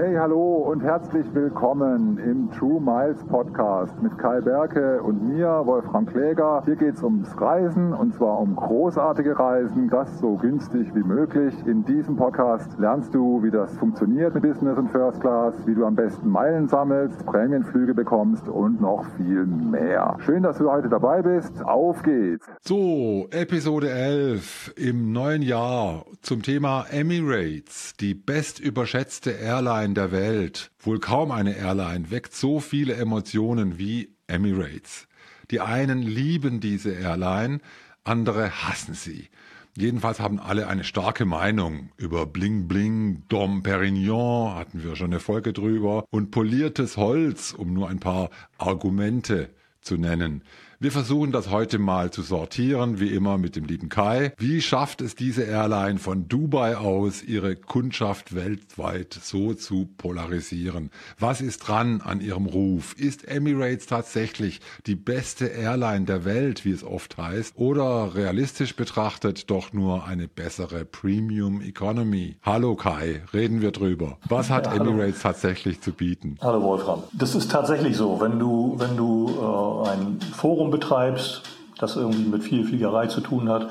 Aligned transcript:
Hey, 0.00 0.14
hallo 0.14 0.58
und 0.58 0.80
herzlich 0.80 1.26
willkommen 1.34 2.18
im 2.18 2.48
True 2.52 2.80
Miles 2.80 3.18
Podcast 3.24 4.00
mit 4.00 4.16
Kai 4.16 4.40
Berke 4.40 5.02
und 5.02 5.26
mir, 5.26 5.62
Wolfram 5.64 6.06
Kläger. 6.06 6.62
Hier 6.66 6.76
geht 6.76 6.94
es 6.94 7.02
ums 7.02 7.28
Reisen 7.40 7.92
und 7.92 8.14
zwar 8.14 8.38
um 8.38 8.54
großartige 8.54 9.36
Reisen, 9.36 9.90
das 9.90 10.20
so 10.20 10.36
günstig 10.36 10.86
wie 10.94 11.02
möglich. 11.02 11.52
In 11.66 11.84
diesem 11.84 12.14
Podcast 12.14 12.78
lernst 12.78 13.12
du, 13.12 13.42
wie 13.42 13.50
das 13.50 13.76
funktioniert 13.78 14.34
mit 14.34 14.44
Business 14.44 14.78
und 14.78 14.88
First 14.92 15.20
Class, 15.20 15.54
wie 15.66 15.74
du 15.74 15.84
am 15.84 15.96
besten 15.96 16.28
Meilen 16.28 16.68
sammelst, 16.68 17.26
Prämienflüge 17.26 17.92
bekommst 17.92 18.46
und 18.46 18.80
noch 18.80 19.04
viel 19.16 19.46
mehr. 19.46 20.16
Schön, 20.20 20.44
dass 20.44 20.58
du 20.58 20.70
heute 20.70 20.88
dabei 20.88 21.22
bist. 21.22 21.60
Auf 21.64 22.04
geht's! 22.04 22.46
So, 22.60 23.26
Episode 23.32 23.90
11 23.90 24.74
im 24.76 25.10
neuen 25.10 25.42
Jahr 25.42 26.04
zum 26.22 26.42
Thema 26.42 26.86
Emirates, 26.88 27.94
die 27.98 28.14
best 28.14 28.60
überschätzte 28.60 29.32
Airline 29.32 29.87
Airline 29.88 29.94
der 29.94 30.12
Welt, 30.12 30.70
wohl 30.80 31.00
kaum 31.00 31.30
eine 31.30 31.56
Airline, 31.56 32.10
weckt 32.10 32.34
so 32.34 32.60
viele 32.60 32.94
Emotionen 32.94 33.78
wie 33.78 34.14
Emirates. 34.26 35.08
Die 35.50 35.60
einen 35.60 36.02
lieben 36.02 36.60
diese 36.60 36.90
Airline, 36.90 37.60
andere 38.04 38.50
hassen 38.50 38.92
sie. 38.92 39.28
Jedenfalls 39.76 40.20
haben 40.20 40.40
alle 40.40 40.66
eine 40.66 40.84
starke 40.84 41.24
Meinung 41.24 41.90
über 41.96 42.26
Bling 42.26 42.68
Bling, 42.68 43.22
Dom 43.28 43.62
Perignon, 43.62 44.56
hatten 44.56 44.82
wir 44.82 44.94
schon 44.94 45.12
eine 45.12 45.20
Folge 45.20 45.52
drüber, 45.54 46.04
und 46.10 46.32
poliertes 46.32 46.96
Holz, 46.98 47.54
um 47.56 47.72
nur 47.72 47.88
ein 47.88 48.00
paar 48.00 48.28
Argumente 48.58 49.48
zu 49.80 49.96
nennen. 49.96 50.42
Wir 50.80 50.92
versuchen 50.92 51.32
das 51.32 51.50
heute 51.50 51.80
mal 51.80 52.12
zu 52.12 52.22
sortieren, 52.22 53.00
wie 53.00 53.08
immer 53.08 53.36
mit 53.36 53.56
dem 53.56 53.64
lieben 53.64 53.88
Kai. 53.88 54.32
Wie 54.38 54.62
schafft 54.62 55.00
es 55.00 55.16
diese 55.16 55.42
Airline 55.42 55.98
von 55.98 56.28
Dubai 56.28 56.76
aus, 56.76 57.20
ihre 57.24 57.56
Kundschaft 57.56 58.36
weltweit 58.36 59.12
so 59.20 59.54
zu 59.54 59.88
polarisieren? 59.98 60.92
Was 61.18 61.40
ist 61.40 61.66
dran 61.66 62.00
an 62.00 62.20
ihrem 62.20 62.46
Ruf? 62.46 62.94
Ist 62.96 63.26
Emirates 63.26 63.86
tatsächlich 63.86 64.60
die 64.86 64.94
beste 64.94 65.46
Airline 65.46 66.04
der 66.04 66.24
Welt, 66.24 66.64
wie 66.64 66.70
es 66.70 66.84
oft 66.84 67.18
heißt, 67.18 67.54
oder 67.56 68.14
realistisch 68.14 68.76
betrachtet 68.76 69.50
doch 69.50 69.72
nur 69.72 70.06
eine 70.06 70.28
bessere 70.28 70.84
Premium 70.84 71.60
Economy? 71.60 72.36
Hallo 72.44 72.76
Kai, 72.76 73.24
reden 73.34 73.62
wir 73.62 73.72
drüber. 73.72 74.18
Was 74.28 74.48
hat 74.48 74.66
ja, 74.66 74.74
Emirates 74.74 75.22
tatsächlich 75.22 75.80
zu 75.80 75.90
bieten? 75.90 76.36
Hallo 76.40 76.62
Wolfram. 76.62 77.02
Das 77.14 77.34
ist 77.34 77.50
tatsächlich 77.50 77.96
so. 77.96 78.20
Wenn 78.20 78.38
du, 78.38 78.76
wenn 78.78 78.96
du 78.96 79.84
äh, 79.84 79.88
ein 79.88 80.20
Forum 80.20 80.67
Forum 80.68 80.70
betreibst, 80.70 81.42
das 81.78 81.96
irgendwie 81.96 82.28
mit 82.28 82.42
viel 82.42 82.64
Fliegerei 82.64 83.06
zu 83.06 83.20
tun 83.20 83.48
hat 83.48 83.68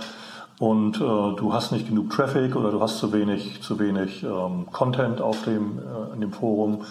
und 0.59 0.97
äh, 0.97 0.99
du 0.99 1.53
hast 1.53 1.71
nicht 1.71 1.87
genug 1.87 2.09
Traffic 2.09 2.55
oder 2.55 2.71
du 2.71 2.81
hast 2.81 2.97
zu 2.97 3.13
wenig, 3.13 3.61
zu 3.61 3.79
wenig 3.79 4.23
ähm, 4.23 4.67
Content 4.71 5.21
auf 5.21 5.43
dem, 5.43 5.79
äh, 5.79 6.13
in 6.13 6.21
dem 6.21 6.31
Forum, 6.31 6.83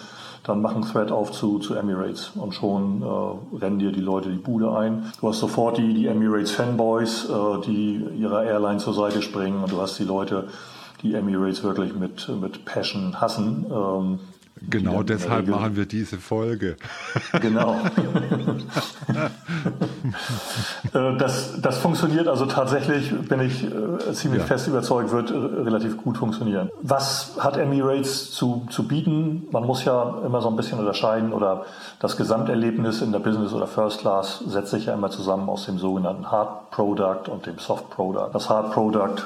dann 0.43 0.61
mach 0.61 0.73
einen 0.73 0.85
Thread 0.85 1.11
auf 1.11 1.31
zu, 1.31 1.59
zu 1.59 1.73
Emirates 1.73 2.31
und 2.35 2.53
schon 2.53 3.01
äh, 3.01 3.57
rennen 3.57 3.79
dir 3.79 3.91
die 3.91 4.01
Leute 4.01 4.29
die 4.29 4.37
Bude 4.37 4.71
ein. 4.77 5.11
Du 5.19 5.27
hast 5.27 5.39
sofort 5.39 5.77
die, 5.77 5.93
die 5.93 6.07
Emirates 6.07 6.51
Fanboys, 6.51 7.29
äh, 7.29 7.61
die 7.65 8.05
ihrer 8.15 8.43
Airline 8.43 8.77
zur 8.77 8.93
Seite 8.93 9.21
springen 9.21 9.63
und 9.63 9.71
du 9.71 9.81
hast 9.81 9.99
die 9.99 10.05
Leute, 10.05 10.47
die 11.01 11.13
Emirates 11.13 11.63
wirklich 11.63 11.93
mit, 11.93 12.29
mit 12.41 12.63
Passion 12.63 13.19
hassen. 13.19 13.65
Ähm, 13.69 14.19
Genau 14.69 15.03
deshalb 15.03 15.47
machen 15.47 15.75
wir 15.75 15.85
diese 15.85 16.17
Folge. 16.17 16.77
Genau. 17.41 17.77
Äh, 20.93 21.17
das, 21.17 21.59
das 21.61 21.77
funktioniert 21.79 22.27
also 22.27 22.45
tatsächlich, 22.45 23.13
bin 23.27 23.41
ich 23.41 23.65
äh, 23.65 24.13
ziemlich 24.13 24.41
ja. 24.41 24.47
fest 24.47 24.67
überzeugt, 24.67 25.11
wird 25.11 25.31
äh, 25.31 25.33
relativ 25.35 25.97
gut 25.97 26.17
funktionieren. 26.17 26.69
Was 26.81 27.35
hat 27.39 27.57
Emirates 27.57 28.31
zu, 28.31 28.65
zu 28.69 28.87
bieten? 28.87 29.47
Man 29.51 29.65
muss 29.65 29.83
ja 29.83 30.21
immer 30.25 30.41
so 30.41 30.49
ein 30.49 30.55
bisschen 30.55 30.79
unterscheiden 30.79 31.33
oder 31.33 31.65
das 31.99 32.15
Gesamterlebnis 32.15 33.01
in 33.01 33.11
der 33.11 33.19
Business 33.19 33.53
oder 33.53 33.67
First 33.67 33.99
Class 33.99 34.39
setzt 34.47 34.71
sich 34.71 34.85
ja 34.85 34.93
immer 34.93 35.09
zusammen 35.09 35.49
aus 35.49 35.65
dem 35.65 35.77
sogenannten 35.77 36.31
Hard 36.31 36.71
Product 36.71 37.29
und 37.29 37.45
dem 37.45 37.59
Soft 37.59 37.89
Product. 37.89 38.29
Das 38.33 38.49
Hard 38.49 38.71
Product 38.71 39.23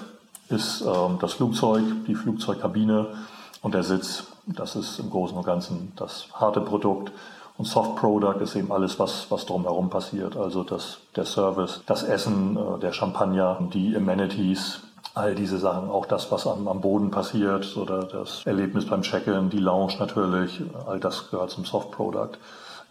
ist 0.49 0.81
ähm, 0.81 1.17
das 1.19 1.33
Flugzeug, 1.33 1.83
die 2.07 2.15
Flugzeugkabine 2.15 3.07
und 3.61 3.73
der 3.73 3.83
Sitz. 3.83 4.30
Das 4.45 4.75
ist 4.75 4.99
im 4.99 5.09
Großen 5.09 5.37
und 5.37 5.45
Ganzen 5.45 5.93
das 5.95 6.27
harte 6.33 6.61
Produkt. 6.61 7.11
Und 7.57 7.65
Soft 7.65 7.95
Product 7.97 8.41
ist 8.41 8.55
eben 8.55 8.71
alles, 8.71 8.97
was, 8.99 9.29
was 9.29 9.45
drumherum 9.45 9.89
passiert. 9.89 10.35
Also 10.35 10.63
das, 10.63 10.97
der 11.15 11.25
Service, 11.25 11.81
das 11.85 12.03
Essen, 12.03 12.57
äh, 12.57 12.79
der 12.79 12.91
Champagner, 12.91 13.59
die 13.73 13.95
Amenities, 13.95 14.81
all 15.13 15.35
diese 15.35 15.59
Sachen, 15.59 15.89
auch 15.89 16.05
das, 16.05 16.31
was 16.31 16.47
am, 16.47 16.67
am 16.67 16.81
Boden 16.81 17.11
passiert 17.11 17.75
oder 17.77 18.03
das 18.03 18.45
Erlebnis 18.45 18.85
beim 18.85 19.01
Check-in, 19.01 19.49
die 19.49 19.59
Lounge 19.59 19.93
natürlich, 19.99 20.61
all 20.87 20.99
das 20.99 21.29
gehört 21.29 21.51
zum 21.51 21.65
Soft 21.65 21.91
Product. 21.91 22.31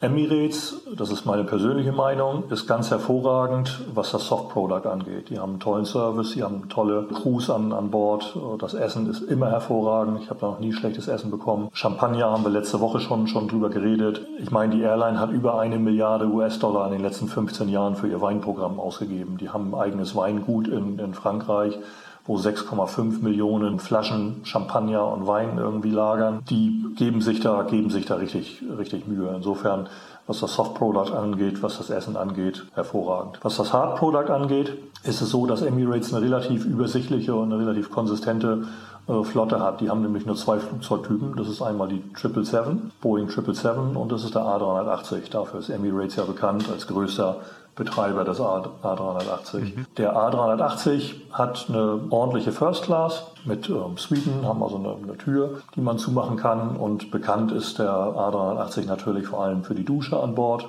Emirates, 0.02 0.80
das 0.96 1.10
ist 1.10 1.26
meine 1.26 1.44
persönliche 1.44 1.92
Meinung, 1.92 2.44
ist 2.48 2.66
ganz 2.66 2.90
hervorragend, 2.90 3.82
was 3.94 4.12
das 4.12 4.26
Soft 4.26 4.48
Product 4.48 4.88
angeht. 4.88 5.28
Die 5.28 5.38
haben 5.38 5.50
einen 5.50 5.60
tollen 5.60 5.84
Service, 5.84 6.32
die 6.32 6.42
haben 6.42 6.70
tolle 6.70 7.06
Crews 7.12 7.50
an, 7.50 7.74
an 7.74 7.90
Bord. 7.90 8.34
Das 8.58 8.72
Essen 8.72 9.10
ist 9.10 9.20
immer 9.20 9.50
hervorragend. 9.50 10.22
Ich 10.22 10.30
habe 10.30 10.40
da 10.40 10.46
noch 10.46 10.58
nie 10.58 10.72
schlechtes 10.72 11.06
Essen 11.06 11.30
bekommen. 11.30 11.68
Champagner 11.74 12.30
haben 12.30 12.44
wir 12.44 12.50
letzte 12.50 12.80
Woche 12.80 12.98
schon, 13.00 13.26
schon 13.26 13.46
drüber 13.46 13.68
geredet. 13.68 14.26
Ich 14.38 14.50
meine, 14.50 14.74
die 14.74 14.80
Airline 14.80 15.20
hat 15.20 15.32
über 15.32 15.60
eine 15.60 15.78
Milliarde 15.78 16.28
US-Dollar 16.28 16.86
in 16.86 16.92
den 16.92 17.02
letzten 17.02 17.28
15 17.28 17.68
Jahren 17.68 17.94
für 17.94 18.08
ihr 18.08 18.22
Weinprogramm 18.22 18.80
ausgegeben. 18.80 19.36
Die 19.36 19.50
haben 19.50 19.74
ein 19.74 19.78
eigenes 19.78 20.16
Weingut 20.16 20.66
in, 20.66 20.98
in 20.98 21.12
Frankreich 21.12 21.78
wo 22.26 22.36
6,5 22.36 23.22
Millionen 23.22 23.78
Flaschen 23.78 24.40
Champagner 24.44 25.06
und 25.06 25.26
Wein 25.26 25.58
irgendwie 25.58 25.90
lagern. 25.90 26.42
Die 26.48 26.84
geben 26.96 27.20
sich 27.22 27.40
da, 27.40 27.62
geben 27.62 27.90
sich 27.90 28.06
da 28.06 28.16
richtig, 28.16 28.62
richtig 28.78 29.06
Mühe. 29.06 29.32
Insofern, 29.34 29.88
was 30.26 30.40
das 30.40 30.54
Soft 30.54 30.74
Product 30.74 31.12
angeht, 31.14 31.62
was 31.62 31.78
das 31.78 31.90
Essen 31.90 32.16
angeht, 32.16 32.66
hervorragend. 32.74 33.38
Was 33.42 33.56
das 33.56 33.72
Hard 33.72 33.96
Product 33.98 34.30
angeht, 34.30 34.76
ist 35.02 35.20
es 35.20 35.30
so, 35.30 35.46
dass 35.46 35.62
Emirates 35.62 36.12
eine 36.12 36.24
relativ 36.24 36.64
übersichtliche 36.64 37.34
und 37.34 37.52
eine 37.52 37.60
relativ 37.60 37.90
konsistente 37.90 38.64
äh, 39.08 39.24
Flotte 39.24 39.60
hat. 39.60 39.80
Die 39.80 39.90
haben 39.90 40.02
nämlich 40.02 40.26
nur 40.26 40.36
zwei 40.36 40.58
Flugzeugtypen. 40.58 41.34
Das 41.36 41.48
ist 41.48 41.62
einmal 41.62 41.88
die 41.88 42.02
777, 42.14 43.00
Boeing 43.00 43.28
777 43.28 43.96
und 43.96 44.12
das 44.12 44.24
ist 44.24 44.34
der 44.34 44.42
A380. 44.42 45.30
Dafür 45.30 45.60
ist 45.60 45.70
Emirates 45.70 46.16
ja 46.16 46.24
bekannt 46.24 46.66
als 46.70 46.86
größter 46.86 47.36
Betreiber 47.76 48.24
des 48.24 48.40
A380. 48.40 49.58
Mhm. 49.58 49.86
Der 49.96 50.14
A380 50.14 51.14
hat 51.32 51.66
eine 51.68 52.00
ordentliche 52.10 52.52
First 52.52 52.82
Class 52.82 53.26
mit 53.44 53.70
ähm, 53.70 53.96
Suiten, 53.96 54.46
haben 54.46 54.62
also 54.62 54.76
eine, 54.76 54.96
eine, 55.02 55.16
Tür, 55.16 55.62
die 55.76 55.80
man 55.80 55.96
zumachen 55.96 56.36
kann 56.36 56.76
und 56.76 57.10
bekannt 57.10 57.52
ist 57.52 57.78
der 57.78 57.90
A380 57.90 58.86
natürlich 58.86 59.28
vor 59.28 59.44
allem 59.44 59.64
für 59.64 59.74
die 59.74 59.84
Dusche 59.84 60.09
an 60.18 60.34
Bord. 60.34 60.68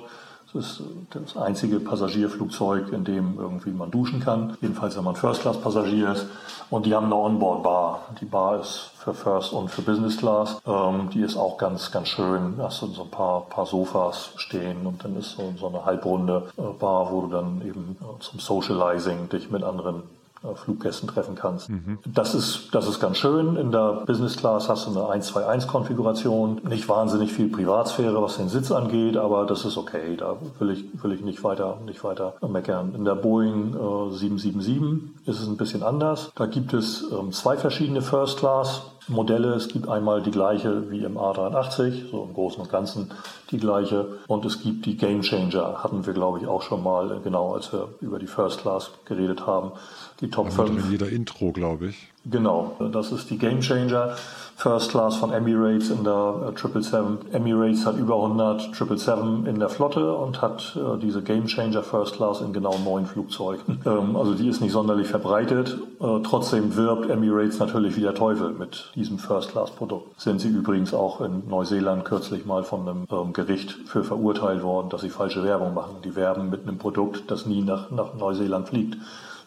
Das 0.52 0.64
ist 0.64 0.82
das 1.10 1.36
einzige 1.36 1.80
Passagierflugzeug, 1.80 2.92
in 2.92 3.04
dem 3.04 3.38
irgendwie 3.38 3.70
man 3.70 3.90
duschen 3.90 4.20
kann. 4.20 4.56
Jedenfalls, 4.60 4.96
wenn 4.96 5.04
man 5.04 5.16
First-Class-Passagier 5.16 6.12
ist. 6.12 6.26
Und 6.68 6.84
die 6.84 6.94
haben 6.94 7.06
eine 7.06 7.16
Onboard-Bar. 7.16 8.00
Die 8.20 8.26
Bar 8.26 8.60
ist 8.60 8.90
für 8.98 9.14
First 9.14 9.54
und 9.54 9.70
für 9.70 9.80
Business 9.80 10.18
Class. 10.18 10.60
Ähm, 10.66 11.08
die 11.10 11.22
ist 11.22 11.36
auch 11.36 11.56
ganz, 11.56 11.90
ganz 11.90 12.08
schön. 12.08 12.58
Da 12.58 12.64
hast 12.64 12.82
du 12.82 12.86
so 12.88 13.04
ein 13.04 13.10
paar, 13.10 13.46
paar 13.48 13.64
Sofas 13.64 14.30
stehen 14.36 14.86
und 14.86 15.02
dann 15.02 15.16
ist 15.16 15.36
so, 15.36 15.54
so 15.58 15.68
eine 15.68 15.86
halbrunde 15.86 16.48
äh, 16.58 16.62
Bar, 16.78 17.10
wo 17.10 17.22
du 17.22 17.28
dann 17.28 17.62
eben 17.66 17.96
äh, 18.00 18.20
zum 18.20 18.38
Socializing 18.38 19.30
dich 19.30 19.50
mit 19.50 19.62
anderen 19.62 19.96
äh, 19.96 20.21
Fluggästen 20.54 21.08
treffen 21.08 21.34
kannst. 21.34 21.68
Mhm. 21.68 21.98
Das, 22.06 22.34
ist, 22.34 22.68
das 22.72 22.88
ist 22.88 23.00
ganz 23.00 23.18
schön. 23.18 23.56
In 23.56 23.72
der 23.72 24.04
Business 24.06 24.36
Class 24.36 24.68
hast 24.68 24.86
du 24.86 24.90
eine 24.90 25.22
1-2-1-Konfiguration. 25.22 26.60
Nicht 26.68 26.88
wahnsinnig 26.88 27.32
viel 27.32 27.48
Privatsphäre, 27.48 28.22
was 28.22 28.36
den 28.36 28.48
Sitz 28.48 28.70
angeht, 28.70 29.16
aber 29.16 29.46
das 29.46 29.64
ist 29.64 29.76
okay. 29.76 30.16
Da 30.16 30.36
will 30.58 30.70
ich, 30.70 31.02
will 31.02 31.12
ich 31.12 31.22
nicht, 31.22 31.44
weiter, 31.44 31.78
nicht 31.84 32.02
weiter 32.04 32.34
meckern. 32.46 32.94
In 32.94 33.04
der 33.04 33.14
Boeing 33.14 33.74
äh, 33.74 34.12
777 34.12 35.26
ist 35.26 35.40
es 35.40 35.46
ein 35.48 35.56
bisschen 35.56 35.82
anders. 35.82 36.32
Da 36.34 36.46
gibt 36.46 36.72
es 36.72 37.04
ähm, 37.12 37.32
zwei 37.32 37.56
verschiedene 37.56 38.02
First 38.02 38.38
Class 38.38 38.91
Modelle. 39.08 39.54
Es 39.54 39.68
gibt 39.68 39.88
einmal 39.88 40.22
die 40.22 40.30
gleiche 40.30 40.90
wie 40.90 41.04
im 41.04 41.16
A380, 41.18 42.10
so 42.10 42.24
im 42.24 42.34
Großen 42.34 42.60
und 42.62 42.70
Ganzen 42.70 43.10
die 43.50 43.58
gleiche. 43.58 44.18
Und 44.26 44.44
es 44.44 44.62
gibt 44.62 44.86
die 44.86 44.96
Game 44.96 45.22
Changer, 45.22 45.82
hatten 45.82 46.06
wir 46.06 46.12
glaube 46.12 46.38
ich 46.40 46.46
auch 46.46 46.62
schon 46.62 46.82
mal, 46.82 47.10
äh, 47.10 47.20
genau 47.22 47.54
als 47.54 47.72
wir 47.72 47.88
über 48.00 48.18
die 48.18 48.26
First 48.26 48.60
Class 48.60 48.90
geredet 49.04 49.46
haben. 49.46 49.72
Die 50.20 50.30
Top 50.30 50.46
das 50.46 50.54
5. 50.54 50.84
In 50.84 50.90
jeder 50.90 51.08
Intro, 51.08 51.52
glaube 51.52 51.88
ich. 51.88 52.11
Genau, 52.24 52.76
das 52.92 53.10
ist 53.12 53.30
die 53.30 53.38
Game 53.38 53.60
Changer. 53.60 54.14
First 54.62 54.90
Class 54.90 55.16
von 55.16 55.32
Emirates 55.32 55.90
in 55.90 56.04
der 56.04 56.52
777. 56.54 57.32
Äh, 57.32 57.36
Emirates 57.36 57.84
hat 57.84 57.96
über 57.96 58.14
100 58.14 58.76
777 58.76 59.48
in 59.52 59.58
der 59.58 59.68
Flotte 59.68 60.14
und 60.14 60.40
hat 60.40 60.76
äh, 60.76 61.00
diese 61.00 61.22
Game 61.22 61.46
Changer 61.46 61.82
First 61.82 62.14
Class 62.14 62.40
in 62.40 62.52
genau 62.52 62.78
neun 62.84 63.06
Flugzeugen. 63.06 63.80
Ähm, 63.92 64.14
also 64.14 64.34
die 64.34 64.48
ist 64.48 64.60
nicht 64.60 64.70
sonderlich 64.70 65.08
verbreitet. 65.08 65.76
Äh, 66.00 66.20
trotzdem 66.22 66.76
wirbt 66.76 67.10
Emirates 67.10 67.58
natürlich 67.58 67.96
wie 67.96 68.02
der 68.02 68.14
Teufel 68.14 68.50
mit 68.50 68.92
diesem 68.94 69.18
First 69.18 69.50
Class 69.50 69.72
Produkt. 69.72 70.20
Sind 70.20 70.40
sie 70.40 70.48
übrigens 70.48 70.94
auch 70.94 71.20
in 71.20 71.48
Neuseeland 71.48 72.04
kürzlich 72.04 72.46
mal 72.46 72.62
von 72.62 72.88
einem 72.88 73.06
ähm, 73.10 73.32
Gericht 73.32 73.72
für 73.86 74.04
verurteilt 74.04 74.62
worden, 74.62 74.88
dass 74.90 75.00
sie 75.00 75.10
falsche 75.10 75.42
Werbung 75.42 75.74
machen. 75.74 75.96
Die 76.04 76.14
werben 76.14 76.48
mit 76.48 76.62
einem 76.62 76.78
Produkt, 76.78 77.28
das 77.28 77.44
nie 77.46 77.62
nach, 77.62 77.90
nach 77.90 78.14
Neuseeland 78.14 78.68
fliegt. 78.68 78.96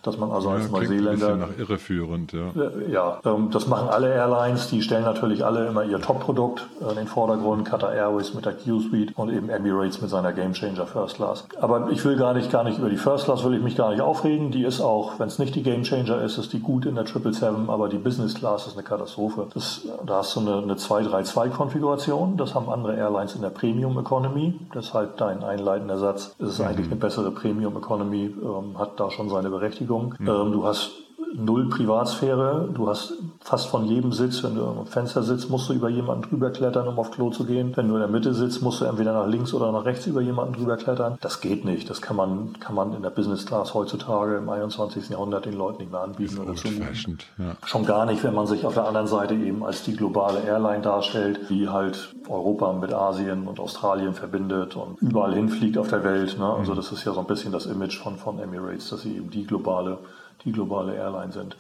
Dass 0.06 0.18
man 0.18 0.32
also 0.32 0.50
ja, 0.50 0.56
als 0.56 0.72
Neuseeländer. 0.72 1.34
Ein 1.34 1.40
nach 1.40 1.58
irreführend, 1.58 2.34
ja. 2.34 2.52
Ja, 2.90 3.20
ähm, 3.26 3.50
das 3.52 3.68
machen 3.68 3.90
alle 3.90 4.14
Airlines. 4.14 4.70
Die 4.70 4.82
stellen 4.82 5.04
natürlich 5.04 5.44
alle 5.44 5.68
immer 5.68 5.84
ihr 5.84 6.00
Top-Produkt 6.00 6.68
in 6.90 6.96
den 6.96 7.08
Vordergrund. 7.08 7.66
Qatar 7.66 7.94
Airways 7.94 8.34
mit 8.34 8.46
der 8.46 8.54
Q-Suite 8.54 9.14
und 9.16 9.32
eben 9.32 9.50
Emirates 9.50 10.02
mit 10.02 10.10
seiner 10.10 10.34
Game 10.34 10.54
Changer 10.54 10.86
First 10.86 11.16
Class. 11.16 11.48
Aber 11.60 11.90
ich 11.92 12.04
will 12.06 12.18
gar 12.18 12.34
nicht, 12.34 12.52
gar 12.52 12.64
nicht 12.64 12.78
über 12.78 12.90
die 12.90 12.98
First 12.98 13.26
Class 13.26 13.44
will 13.44 13.56
ich 13.56 13.62
mich 13.62 13.76
gar 13.76 13.92
nicht 13.92 14.02
aufregen. 14.02 14.52
Die 14.52 14.64
ist 14.64 14.82
auch, 14.82 15.20
wenn 15.20 15.28
es 15.28 15.40
nicht 15.40 15.56
die 15.56 15.64
Game 15.64 15.84
Changer 15.84 16.22
ist, 16.22 16.38
ist 16.38 16.54
die 16.54 16.60
gut 16.60 16.86
in 16.86 16.96
der 16.96 17.06
777, 17.06 17.70
aber 17.70 17.90
die 17.90 17.98
Business 17.98 18.36
Class 18.36 18.68
ist 18.68 18.74
eine 18.74 18.84
Katastrophe. 18.84 19.48
Das, 19.54 19.82
da 20.06 20.18
hast 20.18 20.36
du 20.36 20.42
eine, 20.42 20.58
eine 20.58 20.76
232-Konfiguration. 20.76 22.38
Das 22.38 22.56
haben 22.56 22.70
andere 22.70 22.96
Airlines 22.96 23.36
in 23.36 23.42
der 23.42 23.50
Premium 23.50 23.98
Economy. 24.00 24.60
Deshalb 24.74 25.18
dein 25.18 25.44
einleitender 25.44 25.98
Satz. 25.98 26.36
Es 26.40 26.50
ist 26.50 26.60
mhm. 26.60 26.68
eigentlich 26.68 26.88
eine 26.88 26.98
bessere 26.98 27.32
Premium 27.32 27.76
Economy, 27.78 28.26
ähm, 28.26 28.78
hat 28.78 29.00
da 29.00 29.10
schon 29.12 29.30
seine 29.30 29.50
Berechtigung. 29.50 29.95
Mhm. 30.04 30.28
Ähm, 30.28 30.52
du 30.52 30.66
hast 30.66 30.92
null 31.38 31.70
Privatsphäre. 31.70 32.70
Du 32.74 32.88
hast 32.88 33.14
fast 33.42 33.68
von 33.68 33.86
jedem 33.86 34.12
Sitz, 34.12 34.44
wenn 34.44 34.56
du 34.56 34.66
am 34.66 34.86
Fenster 34.86 35.24
sitzt, 35.24 35.50
musst 35.50 35.70
du 35.70 35.74
über 35.74 35.90
jemanden 35.90 36.30
drüber 36.30 36.50
klettern, 36.52 36.88
um 36.88 36.98
auf 36.98 37.12
Klo 37.12 37.30
zu 37.30 37.46
gehen. 37.46 37.74
Wenn 37.76 37.88
du 37.88 37.96
in 37.96 38.00
der 38.00 38.10
Mitte 38.10 38.34
sitzt, 38.34 38.62
musst 38.62 38.82
du 38.82 38.86
entweder 38.86 39.14
nach 39.14 39.28
links 39.28 39.54
oder 39.54 39.72
nach 39.72 39.86
rechts 39.86 40.08
über 40.08 40.22
jemanden 40.22 40.54
drüber 40.54 40.78
klettern. 40.78 41.18
Das 41.22 41.42
geht 41.42 41.66
nicht. 41.66 41.90
Das 41.90 42.02
kann 42.02 42.16
man, 42.16 42.54
kann 42.60 42.76
man 42.76 42.94
in 42.94 43.02
der 43.02 43.10
Business 43.10 43.46
Class 43.46 43.74
heutzutage 43.74 44.38
im 44.38 44.50
21. 44.50 45.10
Jahrhundert 45.10 45.46
den 45.46 45.54
Leuten 45.54 45.80
nicht 45.80 45.92
mehr 45.92 46.02
anbieten. 46.02 46.40
Oder 46.40 46.54
ja. 46.54 47.56
Schon 47.66 47.86
gar 47.86 48.06
nicht, 48.06 48.24
wenn 48.24 48.34
man 48.34 48.48
sich 48.48 48.66
auf 48.66 48.74
der 48.74 48.88
anderen 48.88 49.08
Seite 49.08 49.36
eben 49.36 49.64
als 49.64 49.84
die 49.84 49.96
globale 49.96 50.40
Airline 50.42 50.82
darstellt, 50.82 51.50
die 51.50 51.70
halt 51.70 52.14
Europa 52.30 52.74
mit 52.74 52.94
Asien 52.94 53.48
und 53.48 53.60
Australien 53.60 54.14
verbindet 54.14 54.76
und 54.76 55.02
überall 55.02 55.34
hinfliegt 55.34 55.78
auf 55.78 55.90
der 55.90 56.04
Welt. 56.04 56.38
Ne? 56.40 56.46
Also 56.46 56.72
mhm. 56.72 56.78
das 56.78 56.92
ist 56.92 57.06
ja 57.06 57.14
so 57.14 57.20
ein 57.20 57.28
bisschen 57.28 57.52
das 57.52 57.66
Image 57.66 58.00
von, 58.02 58.18
von 58.18 58.40
Emirates, 58.40 58.90
dass 58.90 59.02
sie 59.02 59.18
eben 59.18 59.30
die 59.30 59.46
globale 59.46 60.00
die 60.44 60.52
globale 60.52 60.96
Airline 60.96 61.32
sind. 61.32 61.56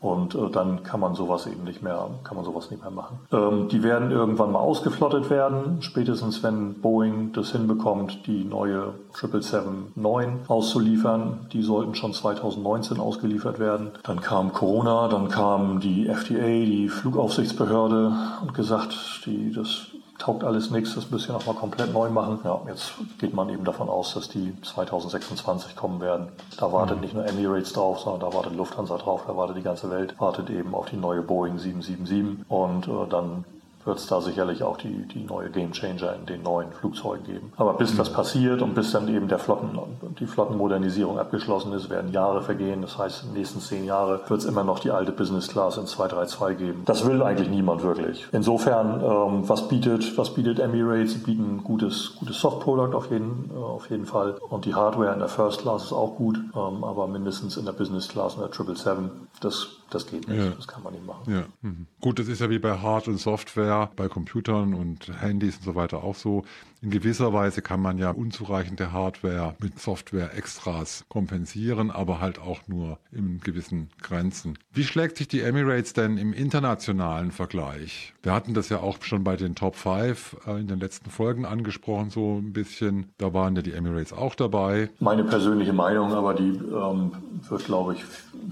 Und 0.00 0.36
äh, 0.36 0.48
dann 0.52 0.84
kann 0.84 1.00
man 1.00 1.16
sowas 1.16 1.46
eben 1.46 1.64
nicht 1.64 1.82
mehr, 1.82 2.08
kann 2.22 2.36
man 2.36 2.44
sowas 2.44 2.70
nicht 2.70 2.82
mehr 2.82 2.92
machen. 2.92 3.18
Ähm, 3.32 3.68
die 3.68 3.82
werden 3.82 4.12
irgendwann 4.12 4.52
mal 4.52 4.60
ausgeflottet 4.60 5.28
werden, 5.28 5.78
spätestens 5.82 6.42
wenn 6.44 6.74
Boeing 6.80 7.32
das 7.32 7.50
hinbekommt, 7.50 8.26
die 8.28 8.44
neue 8.44 8.94
777-9 9.14 10.46
auszuliefern. 10.46 11.48
Die 11.52 11.62
sollten 11.62 11.96
schon 11.96 12.12
2019 12.14 13.00
ausgeliefert 13.00 13.58
werden. 13.58 13.90
Dann 14.04 14.20
kam 14.20 14.52
Corona, 14.52 15.08
dann 15.08 15.28
kam 15.28 15.80
die 15.80 16.06
FDA, 16.06 16.64
die 16.64 16.88
Flugaufsichtsbehörde, 16.88 18.12
und 18.42 18.54
gesagt, 18.54 19.22
die, 19.26 19.52
das 19.52 19.88
taugt 20.18 20.44
alles 20.44 20.70
nichts, 20.70 20.94
das 20.94 21.10
müssen 21.10 21.28
wir 21.28 21.34
nochmal 21.34 21.54
komplett 21.54 21.92
neu 21.92 22.10
machen. 22.10 22.40
Ja, 22.44 22.60
jetzt 22.68 22.92
geht 23.18 23.34
man 23.34 23.48
eben 23.48 23.64
davon 23.64 23.88
aus, 23.88 24.14
dass 24.14 24.28
die 24.28 24.54
2026 24.62 25.76
kommen 25.76 26.00
werden. 26.00 26.28
Da 26.58 26.72
wartet 26.72 26.96
mhm. 26.96 27.02
nicht 27.02 27.14
nur 27.14 27.26
Emirates 27.26 27.72
drauf, 27.72 28.00
sondern 28.00 28.28
da 28.28 28.36
wartet 28.36 28.56
Lufthansa 28.56 28.98
drauf, 28.98 29.22
da 29.26 29.36
wartet 29.36 29.56
die 29.56 29.62
ganze 29.62 29.90
Welt, 29.90 30.14
wartet 30.18 30.50
eben 30.50 30.74
auf 30.74 30.86
die 30.86 30.96
neue 30.96 31.22
Boeing 31.22 31.58
777 31.58 32.44
und 32.48 32.88
äh, 32.88 33.08
dann 33.08 33.44
wird 33.88 33.98
es 33.98 34.06
da 34.06 34.20
sicherlich 34.20 34.62
auch 34.62 34.76
die, 34.76 35.08
die 35.08 35.24
neue 35.24 35.50
Game 35.50 35.72
Changer 35.72 36.14
in 36.14 36.26
den 36.26 36.42
neuen 36.42 36.70
Flugzeugen 36.72 37.24
geben. 37.24 37.52
Aber 37.56 37.72
bis 37.72 37.96
das 37.96 38.12
passiert 38.12 38.62
und 38.62 38.74
bis 38.74 38.92
dann 38.92 39.08
eben 39.08 39.28
der 39.28 39.38
Flotten, 39.38 39.78
die 40.20 40.26
Flottenmodernisierung 40.26 41.18
abgeschlossen 41.18 41.72
ist, 41.72 41.88
werden 41.88 42.12
Jahre 42.12 42.42
vergehen. 42.42 42.82
Das 42.82 42.98
heißt, 42.98 43.22
in 43.24 43.30
den 43.30 43.38
nächsten 43.38 43.60
zehn 43.60 43.84
Jahren 43.84 44.20
wird 44.28 44.40
es 44.40 44.46
immer 44.46 44.62
noch 44.62 44.78
die 44.78 44.90
alte 44.90 45.10
Business 45.10 45.48
Class 45.48 45.78
in 45.78 45.86
232 45.86 46.58
geben. 46.58 46.82
Das 46.84 47.06
will 47.06 47.22
eigentlich 47.22 47.48
niemand 47.48 47.82
wirklich. 47.82 48.26
Insofern, 48.30 49.02
ähm, 49.02 49.48
was 49.48 49.68
bietet, 49.68 50.16
was 50.18 50.34
bietet 50.34 50.60
Emirates? 50.60 51.14
Sie 51.14 51.18
bieten 51.20 51.64
gutes, 51.64 52.14
gutes 52.18 52.38
Soft-Product 52.40 52.94
auf 52.94 53.10
jeden, 53.10 53.50
äh, 53.54 53.58
auf 53.58 53.88
jeden 53.90 54.04
Fall. 54.04 54.36
Und 54.50 54.66
die 54.66 54.74
Hardware 54.74 55.14
in 55.14 55.18
der 55.18 55.28
First 55.28 55.62
Class 55.62 55.84
ist 55.84 55.92
auch 55.92 56.16
gut, 56.16 56.36
ähm, 56.54 56.84
aber 56.84 57.06
mindestens 57.06 57.56
in 57.56 57.64
der 57.64 57.72
Business 57.72 58.06
Class 58.08 58.34
in 58.34 58.40
der 58.40 58.50
777. 58.50 59.28
Das 59.40 59.77
das 59.90 60.06
geht 60.06 60.28
nicht, 60.28 60.38
ja. 60.38 60.50
das 60.50 60.68
kann 60.68 60.82
man 60.82 60.92
nicht 60.92 61.06
machen. 61.06 61.32
Ja. 61.32 61.44
Mhm. 61.62 61.86
Gut, 62.00 62.18
das 62.18 62.28
ist 62.28 62.40
ja 62.40 62.50
wie 62.50 62.58
bei 62.58 62.78
Hard- 62.78 63.08
und 63.08 63.18
Software, 63.18 63.90
bei 63.96 64.08
Computern 64.08 64.74
und 64.74 65.08
Handys 65.20 65.56
und 65.58 65.64
so 65.64 65.74
weiter 65.74 66.02
auch 66.02 66.14
so. 66.14 66.44
In 66.80 66.90
gewisser 66.90 67.32
Weise 67.32 67.60
kann 67.60 67.80
man 67.80 67.98
ja 67.98 68.10
unzureichende 68.10 68.92
Hardware 68.92 69.56
mit 69.60 69.80
Software-Extras 69.80 71.04
kompensieren, 71.08 71.90
aber 71.90 72.20
halt 72.20 72.38
auch 72.38 72.60
nur 72.68 72.98
in 73.10 73.40
gewissen 73.40 73.90
Grenzen. 74.00 74.58
Wie 74.72 74.84
schlägt 74.84 75.16
sich 75.16 75.26
die 75.26 75.40
Emirates 75.40 75.92
denn 75.92 76.18
im 76.18 76.32
internationalen 76.32 77.32
Vergleich? 77.32 78.14
Wir 78.22 78.32
hatten 78.32 78.54
das 78.54 78.68
ja 78.68 78.78
auch 78.78 79.02
schon 79.02 79.24
bei 79.24 79.34
den 79.34 79.56
Top 79.56 79.74
5 79.74 80.36
äh, 80.46 80.60
in 80.60 80.68
den 80.68 80.78
letzten 80.78 81.10
Folgen 81.10 81.44
angesprochen, 81.44 82.10
so 82.10 82.38
ein 82.38 82.52
bisschen. 82.52 83.10
Da 83.18 83.34
waren 83.34 83.56
ja 83.56 83.62
die 83.62 83.72
Emirates 83.72 84.12
auch 84.12 84.36
dabei. 84.36 84.90
Meine 85.00 85.24
persönliche 85.24 85.72
Meinung, 85.72 86.12
aber 86.12 86.34
die 86.34 86.50
ähm, 86.50 87.12
wird, 87.48 87.64
glaube 87.64 87.94
ich, 87.94 88.04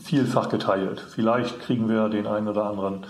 vielfach 0.03 0.49
geteilt. 0.49 1.01
Vielleicht 1.15 1.61
kriegen 1.61 1.89
wir 1.89 2.09
den 2.09 2.27
einen 2.27 2.49
oder 2.49 2.65
anderen 2.65 3.07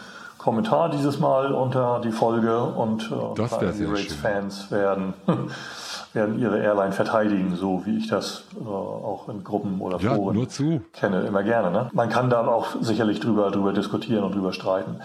Kommentar 0.46 0.90
dieses 0.90 1.18
Mal 1.18 1.52
unter 1.52 2.00
die 2.04 2.12
Folge 2.12 2.62
und 2.62 3.10
äh, 3.10 3.64
Emirates-Fans 3.64 4.70
werden, 4.70 5.12
werden 6.12 6.38
ihre 6.38 6.60
Airline 6.60 6.92
verteidigen, 6.92 7.56
so 7.56 7.84
wie 7.84 7.96
ich 7.96 8.06
das 8.06 8.44
äh, 8.54 8.64
auch 8.64 9.28
in 9.28 9.42
Gruppen 9.42 9.80
oder 9.80 9.98
ja, 9.98 10.14
Foren 10.14 10.36
nur 10.36 10.48
zu. 10.48 10.82
kenne, 10.92 11.22
immer 11.22 11.42
gerne. 11.42 11.72
Ne? 11.72 11.90
Man 11.94 12.10
kann 12.10 12.30
da 12.30 12.46
auch 12.46 12.76
sicherlich 12.80 13.18
drüber, 13.18 13.50
drüber 13.50 13.72
diskutieren 13.72 14.22
und 14.22 14.36
drüber 14.36 14.52
streiten. 14.52 15.00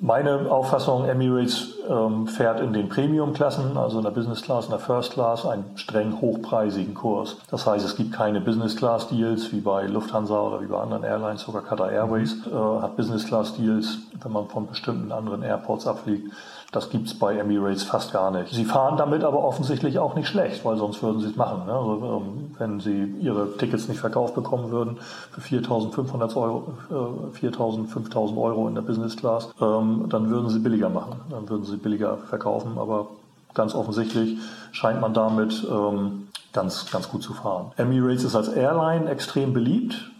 Meine 0.00 0.50
Auffassung, 0.50 1.04
Emirates 1.04 1.74
ähm, 1.88 2.26
fährt 2.26 2.60
in 2.60 2.72
den 2.72 2.88
Premium-Klassen, 2.88 3.76
also 3.76 3.98
in 3.98 4.04
der 4.04 4.10
Business 4.10 4.42
Class, 4.42 4.64
in 4.64 4.70
der 4.70 4.80
First 4.80 5.12
Class, 5.12 5.46
einen 5.46 5.64
streng 5.76 6.20
hochpreisigen 6.20 6.94
Kurs. 6.94 7.36
Das 7.50 7.66
heißt, 7.66 7.84
es 7.84 7.96
gibt 7.96 8.12
keine 8.12 8.40
Business 8.40 8.76
Class 8.76 9.08
Deals 9.08 9.52
wie 9.52 9.60
bei 9.60 9.86
Lufthansa 9.86 10.40
oder 10.40 10.60
wie 10.60 10.66
bei 10.66 10.80
anderen 10.80 11.04
Airlines, 11.04 11.42
sogar 11.42 11.62
Qatar 11.62 11.92
Airways 11.92 12.36
äh, 12.46 12.82
hat 12.82 12.96
Business 12.96 13.26
Class 13.26 13.54
Deals, 13.54 13.98
wenn 14.20 14.32
man 14.32 14.48
von 14.48 14.66
bestimmten 14.66 15.12
anderen 15.12 15.42
Airports 15.42 15.86
abfliegt. 15.86 16.32
Das 16.72 16.88
gibt's 16.88 17.12
bei 17.12 17.36
Emirates 17.36 17.82
fast 17.82 18.14
gar 18.14 18.30
nicht. 18.30 18.50
Sie 18.52 18.64
fahren 18.64 18.96
damit 18.96 19.24
aber 19.24 19.44
offensichtlich 19.44 19.98
auch 19.98 20.14
nicht 20.14 20.26
schlecht, 20.26 20.64
weil 20.64 20.78
sonst 20.78 21.02
würden 21.02 21.20
sie 21.20 21.28
es 21.28 21.36
machen. 21.36 21.66
Ne? 21.66 21.72
Also, 21.74 22.22
ähm, 22.24 22.54
wenn 22.58 22.80
sie 22.80 23.14
ihre 23.20 23.58
Tickets 23.58 23.88
nicht 23.88 24.00
verkauft 24.00 24.34
bekommen 24.34 24.70
würden 24.70 24.96
für 25.32 25.42
4.500 25.42 26.34
Euro, 26.34 26.72
äh, 26.90 27.38
4.000, 27.38 27.88
5.000 27.88 28.38
Euro 28.38 28.68
in 28.68 28.74
der 28.74 28.80
Business 28.80 29.18
Class, 29.18 29.52
ähm, 29.60 30.06
dann 30.08 30.30
würden 30.30 30.48
sie 30.48 30.60
billiger 30.60 30.88
machen. 30.88 31.20
Dann 31.28 31.46
würden 31.50 31.66
sie 31.66 31.76
billiger 31.76 32.16
verkaufen. 32.16 32.78
Aber 32.78 33.08
ganz 33.52 33.74
offensichtlich 33.74 34.38
scheint 34.70 34.98
man 34.98 35.12
damit 35.12 35.66
ähm, 35.70 36.28
ganz, 36.54 36.90
ganz 36.90 37.10
gut 37.10 37.22
zu 37.22 37.34
fahren. 37.34 37.72
Emirates 37.76 38.24
ist 38.24 38.34
als 38.34 38.48
Airline 38.48 39.10
extrem 39.10 39.52
beliebt 39.52 40.10